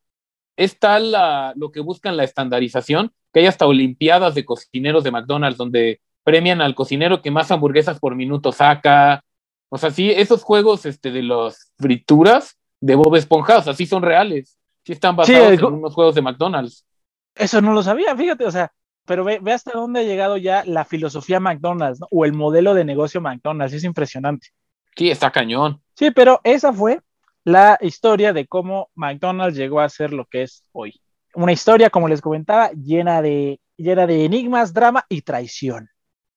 es 0.56 0.78
tal 0.78 1.12
la- 1.12 1.52
lo 1.56 1.70
que 1.72 1.80
buscan 1.80 2.16
la 2.16 2.24
estandarización 2.24 3.12
que 3.32 3.40
hay 3.40 3.46
hasta 3.46 3.66
olimpiadas 3.66 4.34
de 4.34 4.44
cocineros 4.44 5.02
de 5.04 5.10
McDonald's 5.10 5.58
donde 5.58 6.00
premian 6.24 6.60
al 6.60 6.74
cocinero 6.74 7.22
que 7.22 7.30
más 7.30 7.50
hamburguesas 7.50 7.98
por 7.98 8.14
minuto 8.14 8.52
saca. 8.52 9.22
O 9.68 9.78
sea, 9.78 9.90
sí, 9.90 10.10
esos 10.10 10.42
juegos 10.42 10.86
este, 10.86 11.10
de 11.10 11.22
las 11.22 11.72
frituras 11.78 12.56
de 12.80 12.94
Bob 12.94 13.16
Esponja, 13.16 13.58
o 13.58 13.62
sea, 13.62 13.74
sí 13.74 13.86
son 13.86 14.02
reales. 14.02 14.58
Sí 14.84 14.92
están 14.92 15.12
Sí, 15.24 15.32
basados 15.32 15.52
el 15.52 15.58
en 15.58 15.64
unos 15.66 15.94
juegos 15.94 16.14
de 16.14 16.22
McDonald's. 16.22 16.86
Eso 17.34 17.60
no 17.60 17.72
lo 17.72 17.82
sabía, 17.82 18.16
fíjate, 18.16 18.46
o 18.46 18.50
sea, 18.50 18.72
pero 19.06 19.24
ve, 19.24 19.38
ve 19.40 19.52
hasta 19.52 19.72
dónde 19.72 20.00
ha 20.00 20.02
llegado 20.02 20.36
ya 20.36 20.64
la 20.66 20.84
filosofía 20.84 21.40
McDonald's 21.40 22.00
¿no? 22.00 22.08
o 22.10 22.24
el 22.24 22.32
modelo 22.32 22.74
de 22.74 22.84
negocio 22.84 23.20
McDonald's, 23.20 23.74
es 23.74 23.84
impresionante. 23.84 24.48
Sí, 24.96 25.10
está 25.10 25.30
cañón. 25.30 25.80
Sí, 25.94 26.10
pero 26.10 26.40
esa 26.44 26.72
fue 26.72 27.00
la 27.44 27.78
historia 27.80 28.32
de 28.32 28.46
cómo 28.46 28.90
McDonald's 28.94 29.56
llegó 29.56 29.80
a 29.80 29.88
ser 29.88 30.12
lo 30.12 30.24
que 30.24 30.42
es 30.42 30.64
hoy. 30.72 31.00
Una 31.34 31.52
historia, 31.52 31.90
como 31.90 32.08
les 32.08 32.20
comentaba, 32.20 32.70
llena 32.72 33.22
de, 33.22 33.60
llena 33.76 34.06
de 34.06 34.24
enigmas, 34.24 34.72
drama 34.72 35.04
y 35.08 35.22
traición. 35.22 35.88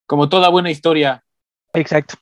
Como 0.05 0.29
toda 0.29 0.49
buena 0.49 0.69
historia. 0.69 1.23
Exacto. 1.73 2.15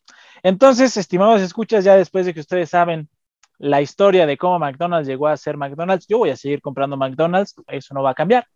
Entonces, 0.44 0.96
estimados 0.96 1.42
escuchas, 1.42 1.84
ya 1.84 1.96
después 1.96 2.26
de 2.26 2.34
que 2.34 2.40
ustedes 2.40 2.70
saben 2.70 3.10
la 3.58 3.82
historia 3.82 4.26
de 4.26 4.38
cómo 4.38 4.60
McDonald's 4.60 5.08
llegó 5.08 5.28
a 5.28 5.38
ser 5.38 5.58
McDonald's, 5.58 6.06
yo 6.08 6.20
voy 6.20 6.30
a 6.30 6.38
seguir 6.38 6.62
comprando 6.62 6.96
McDonald's, 6.96 7.56
eso 7.68 7.94
no 7.94 8.04
va 8.04 8.12
a 8.12 8.16
cambiar. 8.16 8.48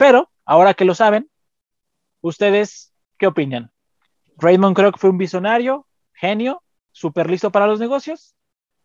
Pero, 0.00 0.30
ahora 0.46 0.72
que 0.72 0.86
lo 0.86 0.94
saben, 0.94 1.30
¿ustedes 2.22 2.94
qué 3.18 3.26
opinan? 3.26 3.70
¿Raymond 4.38 4.74
Kroc 4.74 4.96
fue 4.96 5.10
un 5.10 5.18
visionario, 5.18 5.86
genio, 6.14 6.62
súper 6.90 7.28
listo 7.28 7.52
para 7.52 7.66
los 7.66 7.80
negocios? 7.80 8.34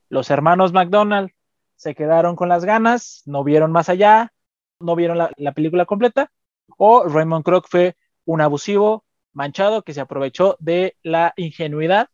¿Los 0.09 0.29
hermanos 0.29 0.73
McDonald 0.73 1.29
se 1.77 1.95
quedaron 1.95 2.35
con 2.35 2.49
las 2.49 2.65
ganas, 2.65 3.21
no 3.25 3.45
vieron 3.45 3.71
más 3.71 3.87
allá, 3.87 4.33
no 4.81 4.93
vieron 4.97 5.17
la, 5.17 5.31
la 5.37 5.53
película 5.53 5.85
completa? 5.85 6.33
¿O 6.75 7.05
Raymond 7.05 7.45
Kroc 7.45 7.69
fue 7.69 7.95
un 8.25 8.41
abusivo, 8.41 9.05
manchado, 9.31 9.83
que 9.83 9.93
se 9.93 10.01
aprovechó 10.01 10.57
de 10.59 10.97
la 11.01 11.31
ingenuidad 11.37 12.09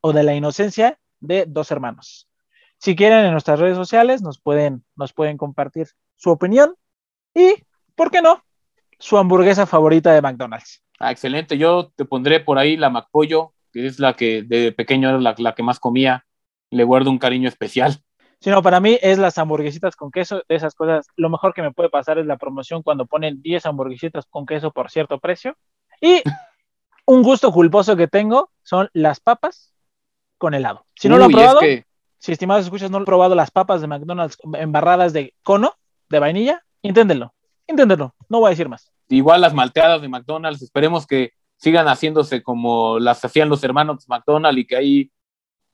o 0.00 0.12
de 0.12 0.22
la 0.22 0.34
inocencia 0.34 1.00
de 1.18 1.46
dos 1.48 1.72
hermanos? 1.72 2.28
Si 2.78 2.94
quieren, 2.94 3.24
en 3.24 3.32
nuestras 3.32 3.58
redes 3.58 3.76
sociales 3.76 4.22
nos 4.22 4.38
pueden, 4.38 4.84
nos 4.94 5.12
pueden 5.12 5.36
compartir 5.36 5.88
su 6.14 6.30
opinión 6.30 6.76
y, 7.34 7.56
¿por 7.96 8.10
qué 8.10 8.22
no? 8.22 8.44
Su 8.98 9.18
hamburguesa 9.18 9.66
favorita 9.66 10.12
de 10.12 10.22
McDonald's. 10.22 10.82
Ah, 10.98 11.10
excelente. 11.10 11.58
Yo 11.58 11.92
te 11.96 12.04
pondré 12.04 12.40
por 12.40 12.58
ahí 12.58 12.76
la 12.76 12.90
McPollo, 12.90 13.52
que 13.72 13.86
es 13.86 13.98
la 13.98 14.14
que 14.14 14.42
de 14.42 14.72
pequeño 14.72 15.08
era 15.08 15.18
la, 15.18 15.34
la 15.36 15.54
que 15.54 15.62
más 15.62 15.80
comía. 15.80 16.24
Le 16.70 16.84
guardo 16.84 17.10
un 17.10 17.18
cariño 17.18 17.48
especial. 17.48 18.00
Si 18.40 18.50
no, 18.50 18.62
para 18.62 18.80
mí 18.80 18.98
es 19.00 19.18
las 19.18 19.38
hamburguesitas 19.38 19.96
con 19.96 20.10
queso, 20.10 20.42
de 20.48 20.54
esas 20.54 20.74
cosas. 20.74 21.06
Lo 21.16 21.30
mejor 21.30 21.54
que 21.54 21.62
me 21.62 21.72
puede 21.72 21.90
pasar 21.90 22.18
es 22.18 22.26
la 22.26 22.36
promoción 22.36 22.82
cuando 22.82 23.06
ponen 23.06 23.42
10 23.42 23.66
hamburguesitas 23.66 24.26
con 24.26 24.46
queso 24.46 24.70
por 24.70 24.90
cierto 24.90 25.18
precio. 25.18 25.56
Y 26.00 26.22
un 27.06 27.22
gusto 27.22 27.52
culposo 27.52 27.96
que 27.96 28.08
tengo 28.08 28.50
son 28.62 28.88
las 28.92 29.20
papas 29.20 29.74
con 30.38 30.54
helado. 30.54 30.86
Si 30.94 31.08
no 31.08 31.18
lo 31.18 31.24
han 31.24 31.30
probado, 31.30 31.60
es 31.60 31.66
que 31.66 31.86
si 32.18 32.32
estimados 32.32 32.64
escuchas 32.64 32.90
no 32.90 32.98
han 32.98 33.04
probado 33.04 33.34
las 33.34 33.50
papas 33.50 33.80
de 33.80 33.86
McDonald's 33.86 34.38
embarradas 34.54 35.12
de 35.12 35.34
cono, 35.42 35.74
de 36.08 36.18
vainilla, 36.18 36.64
inténtenlo, 36.82 37.34
inténtenlo, 37.66 38.14
no 38.28 38.40
voy 38.40 38.48
a 38.48 38.50
decir 38.50 38.68
más. 38.68 38.92
igual 39.08 39.40
las 39.40 39.54
malteadas 39.54 40.02
de 40.02 40.08
McDonald's, 40.08 40.62
esperemos 40.62 41.06
que 41.06 41.32
sigan 41.56 41.86
haciéndose 41.86 42.42
como 42.42 42.98
las 42.98 43.24
hacían 43.24 43.48
los 43.48 43.64
hermanos 43.64 44.08
McDonald's 44.08 44.60
y 44.60 44.66
que 44.66 44.76
ahí 44.76 45.10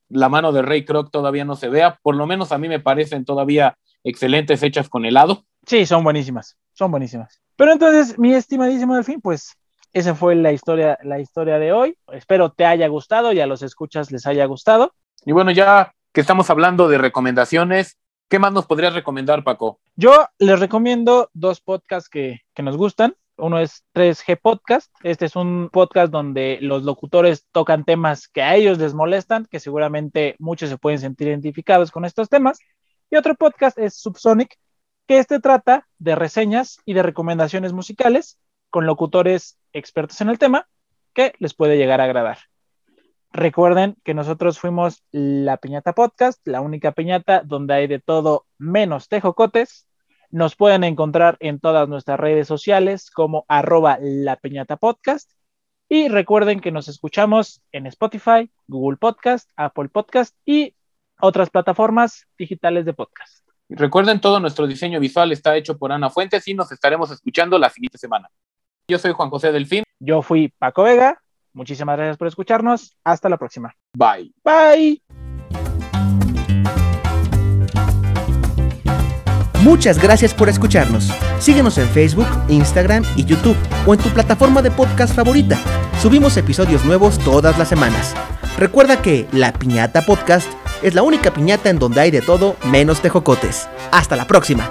la 0.09 0.29
mano 0.29 0.53
de 0.53 0.63
Ray 0.63 0.85
Kroc 0.85 1.11
todavía 1.11 1.45
no 1.45 1.57
se 1.57 1.69
vea. 1.69 1.99
Por 2.03 2.17
lo 2.17 2.27
menos 2.27 2.53
a 2.53 2.59
mí 2.59 2.69
me 2.69 2.81
parecen 2.81 3.25
todavía 3.25 3.79
excelentes 4.05 4.63
hechas 4.63 4.89
con 4.89 5.05
helado. 5.05 5.45
Sí, 5.67 5.87
son 5.87 6.05
buenísimas, 6.05 6.57
son 6.73 6.91
buenísimas. 6.91 7.41
Pero 7.57 7.73
entonces, 7.73 8.19
mi 8.19 8.35
estimadísimo 8.35 8.95
Delfín, 8.95 9.21
pues 9.21 9.57
esa 9.93 10.15
fue 10.15 10.35
la 10.35 10.53
historia, 10.53 10.99
la 11.03 11.21
historia 11.21 11.59
de 11.59 11.73
hoy. 11.73 11.97
Espero 12.13 12.51
te 12.51 12.65
haya 12.65 12.89
gustado 12.89 13.33
y 13.33 13.41
a 13.41 13.47
los 13.47 13.63
escuchas 13.63 14.11
les 14.11 14.27
haya 14.27 14.45
gustado. 14.47 14.95
Y 15.25 15.33
bueno, 15.33 15.51
ya 15.51 15.95
que 16.13 16.21
estamos 16.21 16.51
hablando 16.51 16.89
de 16.89 16.99
recomendaciones, 16.99 17.99
¿qué 18.33 18.39
más 18.39 18.55
nos 18.55 18.65
podrías 18.65 18.95
recomendar, 18.95 19.45
Paco? 19.45 19.79
Yo 19.95 20.27
les 20.39 20.59
recomiendo 20.59 21.29
dos 21.35 21.61
podcasts 21.61 22.09
que, 22.09 22.41
que 22.55 22.63
nos 22.63 22.79
gustan. 22.79 23.15
Uno 23.37 23.59
es 23.59 23.85
3G 23.95 24.41
Podcast. 24.41 24.91
Este 25.03 25.27
es 25.27 25.37
un 25.37 25.69
podcast 25.71 26.11
donde 26.11 26.57
los 26.63 26.83
locutores 26.85 27.47
tocan 27.53 27.85
temas 27.85 28.29
que 28.29 28.41
a 28.41 28.57
ellos 28.57 28.79
les 28.79 28.95
molestan, 28.95 29.45
que 29.45 29.61
seguramente 29.61 30.35
muchos 30.39 30.71
se 30.71 30.79
pueden 30.79 30.99
sentir 30.99 31.29
identificados 31.29 31.91
con 31.91 32.07
estos 32.07 32.31
temas. 32.31 32.59
Y 33.11 33.17
otro 33.17 33.35
podcast 33.35 33.77
es 33.77 34.01
Subsonic, 34.01 34.57
que 35.07 35.19
este 35.19 35.39
trata 35.39 35.87
de 35.99 36.15
reseñas 36.15 36.79
y 36.87 36.95
de 36.95 37.03
recomendaciones 37.03 37.75
musicales 37.75 38.39
con 38.71 38.87
locutores 38.87 39.59
expertos 39.75 40.23
en 40.23 40.31
el 40.31 40.39
tema 40.39 40.67
que 41.13 41.35
les 41.39 41.53
puede 41.53 41.77
llegar 41.77 42.01
a 42.01 42.05
agradar. 42.05 42.39
Recuerden 43.33 43.97
que 44.05 44.13
nosotros 44.13 44.59
fuimos 44.59 45.03
la 45.11 45.57
Piñata 45.57 45.95
Podcast, 45.95 46.47
la 46.47 46.61
única 46.61 46.93
piñata 46.93 47.41
donde 47.43 47.73
hay 47.73 47.87
de 47.87 47.99
todo 47.99 48.45
menos 48.59 49.09
tejocotes. 49.09 49.87
Nos 50.31 50.55
pueden 50.55 50.85
encontrar 50.85 51.39
en 51.41 51.59
todas 51.59 51.89
nuestras 51.89 52.21
redes 52.21 52.47
sociales 52.47 53.11
como 53.11 53.47
arroba 53.49 53.97
la 54.01 54.37
piñata 54.37 54.77
podcast. 54.77 55.31
Y 55.89 56.09
recuerden 56.09 56.61
que 56.61 56.73
nos 56.73 56.89
escuchamos 56.89 57.63
en 57.73 57.87
Spotify, 57.87 58.51
Google 58.67 58.99
Podcast, 58.99 59.49
Apple 59.57 59.89
Podcast 59.89 60.37
y 60.45 60.75
otras 61.19 61.49
plataformas 61.49 62.27
digitales 62.37 62.85
de 62.85 62.93
podcast. 62.93 63.47
Recuerden, 63.71 64.21
todo 64.21 64.41
nuestro 64.41 64.67
diseño 64.67 65.01
visual 65.01 65.33
está 65.33 65.57
hecho 65.57 65.79
por 65.79 65.91
Ana 65.91 66.11
Fuentes 66.11 66.47
y 66.49 66.55
nos 66.55 66.71
estaremos 66.71 67.11
escuchando 67.11 67.59
la 67.59 67.71
siguiente 67.71 67.97
semana. 67.97 68.29
Yo 68.87 68.99
soy 68.99 69.13
Juan 69.13 69.31
José 69.31 69.53
Delfín. 69.53 69.85
Yo 70.01 70.21
fui 70.21 70.49
Paco 70.49 70.83
Vega. 70.83 71.23
Muchísimas 71.55 71.97
gracias 71.97 72.17
por 72.17 72.29
escucharnos. 72.29 72.97
Hasta 73.05 73.29
la 73.29 73.37
próxima. 73.37 73.75
Bye. 73.95 74.33
Bye. 74.45 75.03
Muchas 79.63 80.03
gracias 80.03 80.35
por 80.35 80.49
escucharnos. 80.49 81.09
Síguenos 81.39 81.79
en 81.79 81.87
Facebook, 81.89 82.27
Instagram 82.49 83.05
y 83.17 83.25
YouTube 83.25 83.57
o 83.87 83.95
en 83.95 84.01
tu 84.01 84.09
plataforma 84.09 84.61
de 84.61 84.73
podcast 84.73 85.15
favorita. 85.15 85.57
Subimos 86.01 86.37
episodios 86.37 86.85
nuevos 86.85 87.19
todas 87.21 87.57
las 87.59 87.69
semanas. 87.69 88.17
Recuerda 88.59 89.01
que 89.01 89.29
La 89.33 89.53
Piñata 89.53 90.03
Podcast 90.03 90.51
es 90.83 90.95
la 90.95 91.03
única 91.03 91.33
piñata 91.33 91.71
en 91.71 91.79
donde 91.79 92.01
hay 92.01 92.11
de 92.11 92.23
todo 92.23 92.57
menos 92.67 93.01
tejocotes. 93.01 93.69
Hasta 93.93 94.17
la 94.17 94.27
próxima. 94.27 94.69